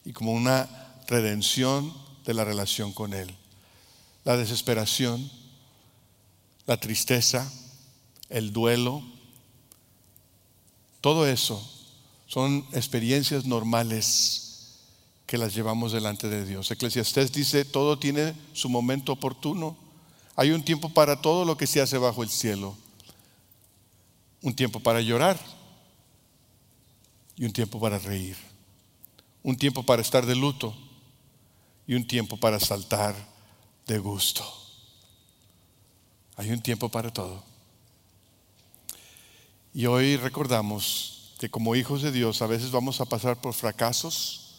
y 0.05 0.13
como 0.13 0.33
una 0.33 0.69
redención 1.07 1.95
de 2.25 2.35
la 2.35 2.43
relación 2.43 2.93
con 2.93 3.15
Él. 3.15 3.33
La 4.25 4.37
desesperación, 4.37 5.31
la 6.67 6.79
tristeza, 6.79 7.49
el 8.29 8.53
duelo, 8.53 9.05
todo 11.01 11.29
eso 11.29 11.71
son 12.27 12.67
experiencias 12.73 13.45
normales 13.45 14.79
que 15.27 15.39
las 15.39 15.55
llevamos 15.55 15.93
delante 15.93 16.29
de 16.29 16.45
Dios. 16.45 16.71
Eclesiastés 16.71 17.33
dice, 17.33 17.65
todo 17.65 17.99
tiene 17.99 18.35
su 18.53 18.69
momento 18.69 19.13
oportuno. 19.13 19.77
Hay 20.37 20.51
un 20.51 20.65
tiempo 20.65 20.89
para 20.89 21.21
todo 21.21 21.45
lo 21.45 21.57
que 21.57 21.67
se 21.67 21.81
hace 21.81 21.99
bajo 21.99 22.23
el 22.23 22.29
cielo. 22.29 22.77
Un 24.43 24.55
tiempo 24.55 24.81
para 24.81 25.01
llorar 25.01 25.39
y 27.37 27.45
un 27.45 27.53
tiempo 27.53 27.81
para 27.81 27.99
reír 27.99 28.37
un 29.45 29.57
tiempo 29.57 29.83
para 29.83 30.03
estar 30.03 30.27
de 30.27 30.35
luto 30.35 30.75
y 31.87 31.95
un 31.95 32.07
tiempo 32.07 32.39
para 32.39 32.59
saltar 32.59 33.15
de 33.87 33.99
gusto. 33.99 34.43
Hay 36.37 36.51
un 36.51 36.61
tiempo 36.61 36.89
para 36.89 37.13
todo. 37.13 37.45
Y 39.75 39.85
hoy 39.87 40.17
recordamos 40.17 41.14
que 41.39 41.51
como 41.51 41.75
hijos 41.75 42.03
de 42.03 42.13
Dios 42.13 42.43
a 42.43 42.47
veces 42.47 42.71
vamos 42.71 43.01
a 43.01 43.05
pasar 43.05 43.41
por 43.41 43.55
fracasos, 43.55 44.55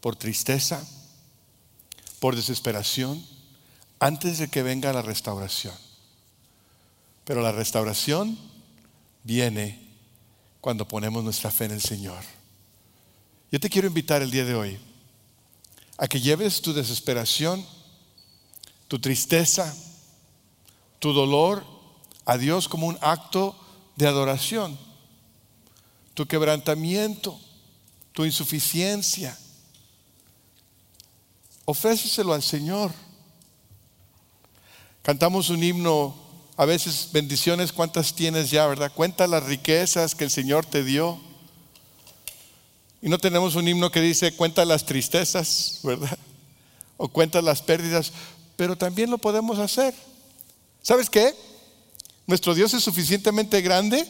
por 0.00 0.16
tristeza, 0.16 0.86
por 2.20 2.36
desesperación, 2.36 3.24
antes 3.98 4.38
de 4.38 4.48
que 4.48 4.62
venga 4.62 4.92
la 4.92 5.02
restauración. 5.02 5.74
Pero 7.24 7.40
la 7.40 7.52
restauración 7.52 8.38
viene 9.22 9.80
cuando 10.60 10.86
ponemos 10.86 11.22
nuestra 11.22 11.50
fe 11.50 11.66
en 11.66 11.72
el 11.72 11.80
Señor. 11.80 12.22
Yo 13.50 13.60
te 13.60 13.70
quiero 13.70 13.88
invitar 13.88 14.22
el 14.22 14.30
día 14.30 14.44
de 14.44 14.54
hoy 14.54 14.78
a 15.98 16.08
que 16.08 16.20
lleves 16.20 16.62
tu 16.62 16.72
desesperación, 16.72 17.64
tu 18.88 18.98
tristeza, 18.98 19.74
tu 20.98 21.12
dolor 21.12 21.64
a 22.24 22.38
Dios 22.38 22.68
como 22.68 22.86
un 22.86 22.98
acto 23.00 23.56
de 23.96 24.06
adoración, 24.06 24.78
tu 26.14 26.26
quebrantamiento, 26.26 27.38
tu 28.12 28.24
insuficiencia. 28.24 29.38
Ofréceselo 31.64 32.34
al 32.34 32.42
Señor. 32.42 32.92
Cantamos 35.02 35.50
un 35.50 35.62
himno, 35.62 36.14
a 36.56 36.64
veces 36.64 37.08
bendiciones, 37.12 37.72
¿cuántas 37.72 38.14
tienes 38.14 38.50
ya, 38.50 38.66
verdad? 38.66 38.92
Cuenta 38.92 39.26
las 39.26 39.44
riquezas 39.44 40.14
que 40.14 40.24
el 40.24 40.30
Señor 40.30 40.66
te 40.66 40.84
dio. 40.84 41.18
Y 43.00 43.08
no 43.08 43.18
tenemos 43.18 43.56
un 43.56 43.66
himno 43.66 43.90
que 43.90 44.00
dice 44.00 44.36
cuenta 44.36 44.64
las 44.64 44.86
tristezas, 44.86 45.80
¿verdad? 45.82 46.18
O 46.98 47.08
cuenta 47.08 47.42
las 47.42 47.62
pérdidas, 47.62 48.12
pero 48.56 48.76
también 48.76 49.10
lo 49.10 49.18
podemos 49.18 49.58
hacer. 49.58 49.92
¿Sabes 50.82 51.10
qué? 51.10 51.34
Nuestro 52.26 52.54
Dios 52.54 52.74
es 52.74 52.84
suficientemente 52.84 53.60
grande 53.60 54.06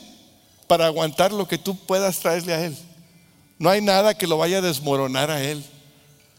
para 0.67 0.87
aguantar 0.87 1.33
lo 1.33 1.47
que 1.47 1.59
tú 1.59 1.77
puedas 1.77 2.19
traerle 2.19 2.53
a 2.53 2.65
Él. 2.65 2.77
No 3.59 3.71
hay 3.71 3.81
nada 3.81 4.15
que 4.15 4.27
lo 4.27 4.39
vaya 4.39 4.59
a 4.59 4.63
desmoronar 4.63 5.31
a 5.31 5.43
Él. 5.43 5.65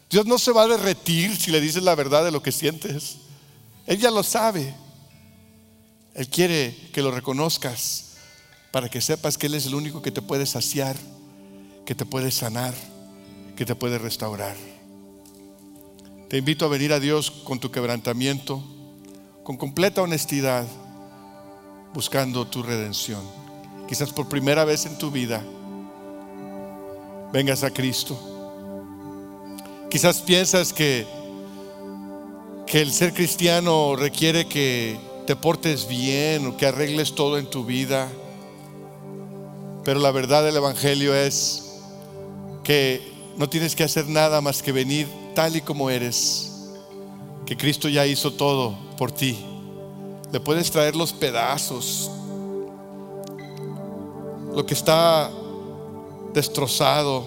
Dios 0.09 0.25
no 0.25 0.38
se 0.38 0.51
va 0.51 0.63
a 0.63 0.67
derretir 0.67 1.36
si 1.36 1.51
le 1.51 1.62
dices 1.62 1.83
la 1.83 1.95
verdad 1.95 2.23
de 2.23 2.31
lo 2.31 2.41
que 2.41 2.51
sientes. 2.51 3.17
Él 3.88 3.99
ya 3.99 4.12
lo 4.12 4.23
sabe. 4.23 4.73
Él 6.15 6.27
quiere 6.29 6.75
que 6.93 7.01
lo 7.01 7.12
reconozcas 7.12 8.12
para 8.71 8.89
que 8.89 9.01
sepas 9.01 9.38
que 9.38 9.47
Él 9.47 9.55
es 9.55 9.65
el 9.65 9.75
único 9.75 10.01
que 10.01 10.12
te 10.12 10.21
puede 10.21 10.45
saciar 10.45 10.95
que 11.86 11.95
te 11.95 12.05
puede 12.05 12.31
sanar, 12.31 12.73
que 13.55 13.65
te 13.65 13.75
puede 13.75 13.97
restaurar. 13.97 14.55
Te 16.29 16.38
invito 16.38 16.65
a 16.65 16.69
venir 16.69 16.93
a 16.93 16.99
Dios 16.99 17.29
con 17.29 17.59
tu 17.59 17.71
quebrantamiento, 17.71 18.63
con 19.43 19.57
completa 19.57 20.01
honestidad, 20.01 20.65
buscando 21.93 22.47
tu 22.47 22.63
redención. 22.63 23.21
Quizás 23.88 24.12
por 24.12 24.30
primera 24.30 24.65
vez 24.65 24.86
en 24.86 24.98
tu 24.98 25.12
vida 25.12 25.43
vengas 27.32 27.63
a 27.63 27.72
Cristo. 27.72 28.17
Quizás 29.89 30.22
piensas 30.22 30.74
que, 30.74 31.06
que 32.65 32.82
el 32.82 32.91
ser 32.91 33.13
cristiano 33.13 33.96
requiere 33.96 34.48
que 34.48 34.98
te 35.26 35.36
portes 35.36 35.88
bien 35.88 36.48
o 36.48 36.58
que 36.58 36.65
arregles 36.65 37.15
todo 37.15 37.38
en 37.38 37.50
tu 37.50 37.65
vida. 37.65 38.10
Pero 39.84 40.00
la 40.00 40.12
verdad 40.12 40.43
del 40.43 40.56
Evangelio 40.56 41.13
es 41.13 41.80
que 42.63 43.13
no 43.38 43.50
tienes 43.50 43.76
que 43.76 43.84
hacer 43.84 44.08
nada 44.08 44.41
más 44.41 44.62
que 44.62 44.72
venir 44.72 45.08
tal 45.34 45.56
y 45.56 45.62
como 45.62 45.89
eres, 45.89 46.52
que 47.46 47.58
Cristo 47.58 47.89
ya 47.89 48.06
hizo 48.06 48.34
todo 48.34 48.78
por 48.98 49.12
ti. 49.12 49.38
Le 50.32 50.39
puedes 50.39 50.72
traer 50.72 50.96
los 50.96 51.13
pedazos, 51.13 52.10
lo 54.56 54.66
que 54.66 54.74
está 54.74 55.30
destrozado. 56.34 57.26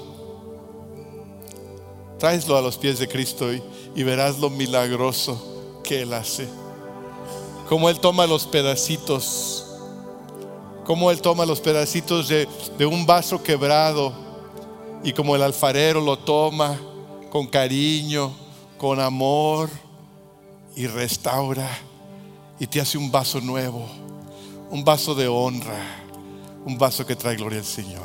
Tráeslo 2.18 2.56
a 2.56 2.62
los 2.62 2.76
pies 2.78 2.98
de 2.98 3.08
Cristo 3.08 3.46
y, 3.52 4.02
verás 4.02 4.38
lo 4.38 4.50
milagroso 4.50 5.80
que 5.82 6.02
Él 6.02 6.12
hace. 6.14 6.48
Como 7.68 7.90
Él 7.90 8.00
toma 8.00 8.26
los 8.26 8.46
pedacitos, 8.46 9.66
como 10.84 11.10
Él 11.10 11.20
toma 11.20 11.44
los 11.44 11.60
pedacitos 11.60 12.28
de 12.28 12.86
un 12.86 13.04
vaso 13.06 13.42
quebrado 13.42 14.12
y 15.02 15.12
como 15.12 15.36
el 15.36 15.42
alfarero 15.42 16.00
lo 16.00 16.18
toma 16.18 16.78
con 17.30 17.46
cariño, 17.46 18.32
con 18.78 19.00
amor 19.00 19.68
y 20.74 20.86
restaura 20.86 21.68
y 22.58 22.66
te 22.66 22.80
hace 22.80 22.98
un 22.98 23.10
vaso 23.10 23.40
nuevo, 23.40 23.86
un 24.70 24.84
vaso 24.84 25.14
de 25.14 25.28
honra, 25.28 26.05
un 26.66 26.76
vaso 26.76 27.06
que 27.06 27.16
trae 27.16 27.36
gloria 27.36 27.60
al 27.60 27.64
Señor. 27.64 28.02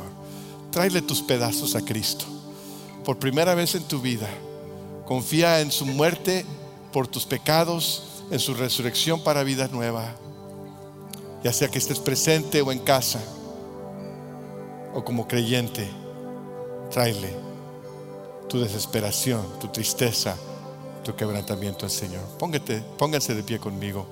Tráele 0.70 1.02
tus 1.02 1.20
pedazos 1.20 1.74
a 1.74 1.84
Cristo. 1.84 2.24
Por 3.04 3.18
primera 3.18 3.54
vez 3.54 3.74
en 3.74 3.82
tu 3.82 4.00
vida, 4.00 4.28
confía 5.04 5.60
en 5.60 5.72
su 5.72 5.84
muerte 5.84 6.46
por 6.92 7.08
tus 7.08 7.26
pecados, 7.26 8.22
en 8.30 8.38
su 8.38 8.54
resurrección 8.54 9.22
para 9.22 9.42
vida 9.42 9.68
nueva. 9.68 10.14
Ya 11.42 11.52
sea 11.52 11.68
que 11.68 11.78
estés 11.78 11.98
presente 11.98 12.62
o 12.62 12.70
en 12.70 12.78
casa 12.78 13.20
o 14.94 15.04
como 15.04 15.26
creyente 15.26 15.90
tráele 16.90 17.34
tu 18.48 18.60
desesperación, 18.60 19.44
tu 19.58 19.68
tristeza, 19.68 20.36
tu 21.02 21.16
quebrantamiento 21.16 21.84
al 21.84 21.90
Señor. 21.90 22.22
Póngate, 22.38 22.80
pónganse 22.96 23.34
de 23.34 23.42
pie 23.42 23.58
conmigo. 23.58 24.06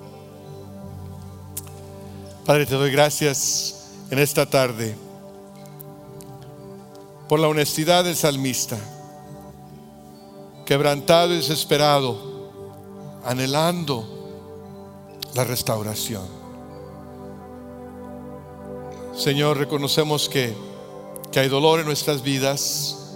Padre, 2.45 2.65
te 2.65 2.75
doy 2.75 2.91
gracias 2.91 3.80
en 4.11 4.19
esta 4.19 4.45
tarde 4.45 4.93
por 7.29 7.39
la 7.39 7.47
honestidad 7.47 8.03
del 8.03 8.17
salmista, 8.17 8.77
quebrantado 10.65 11.33
y 11.33 11.37
desesperado, 11.37 12.51
anhelando 13.23 14.05
la 15.33 15.45
restauración. 15.45 16.25
Señor, 19.15 19.57
reconocemos 19.57 20.27
que, 20.27 20.53
que 21.31 21.39
hay 21.39 21.47
dolor 21.47 21.79
en 21.79 21.85
nuestras 21.85 22.21
vidas, 22.21 23.15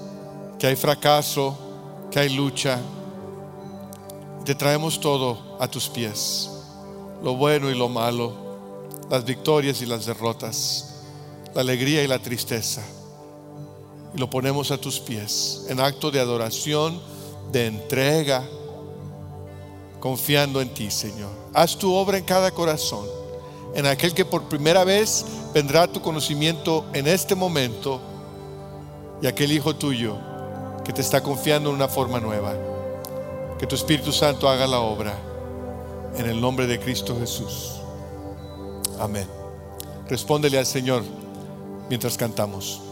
que 0.57 0.67
hay 0.67 0.77
fracaso, 0.77 1.57
que 2.09 2.19
hay 2.19 2.29
lucha. 2.29 2.79
Te 4.45 4.55
traemos 4.55 5.01
todo 5.01 5.57
a 5.59 5.67
tus 5.67 5.89
pies, 5.89 6.49
lo 7.21 7.35
bueno 7.35 7.69
y 7.69 7.77
lo 7.77 7.89
malo, 7.89 8.44
las 9.09 9.25
victorias 9.25 9.81
y 9.81 9.85
las 9.85 10.05
derrotas, 10.05 10.95
la 11.53 11.61
alegría 11.61 12.03
y 12.03 12.07
la 12.07 12.19
tristeza. 12.19 12.81
Y 14.13 14.17
lo 14.17 14.29
ponemos 14.29 14.71
a 14.71 14.77
tus 14.77 14.99
pies 14.99 15.65
en 15.69 15.79
acto 15.79 16.11
de 16.11 16.19
adoración, 16.19 16.99
de 17.51 17.67
entrega, 17.67 18.43
confiando 19.99 20.61
en 20.61 20.73
ti, 20.73 20.89
Señor. 20.89 21.31
Haz 21.53 21.77
tu 21.77 21.93
obra 21.93 22.17
en 22.17 22.23
cada 22.23 22.51
corazón, 22.51 23.05
en 23.75 23.85
aquel 23.85 24.13
que 24.13 24.25
por 24.25 24.43
primera 24.43 24.83
vez 24.83 25.25
vendrá 25.53 25.83
a 25.83 25.87
tu 25.87 26.01
conocimiento 26.01 26.85
en 26.93 27.07
este 27.07 27.35
momento 27.35 28.01
y 29.21 29.27
aquel 29.27 29.51
hijo 29.51 29.75
tuyo 29.75 30.17
que 30.83 30.93
te 30.93 31.01
está 31.01 31.21
confiando 31.21 31.69
en 31.69 31.75
una 31.75 31.87
forma 31.87 32.19
nueva. 32.19 32.53
Que 33.57 33.65
tu 33.65 33.75
Espíritu 33.75 34.11
Santo 34.11 34.49
haga 34.49 34.67
la 34.67 34.79
obra 34.79 35.17
en 36.17 36.25
el 36.27 36.39
nombre 36.39 36.67
de 36.67 36.79
Cristo 36.79 37.17
Jesús. 37.19 37.84
Amén. 38.99 39.27
Respóndele 40.09 40.57
al 40.57 40.65
Señor 40.65 41.03
mientras 41.89 42.17
cantamos. 42.17 42.84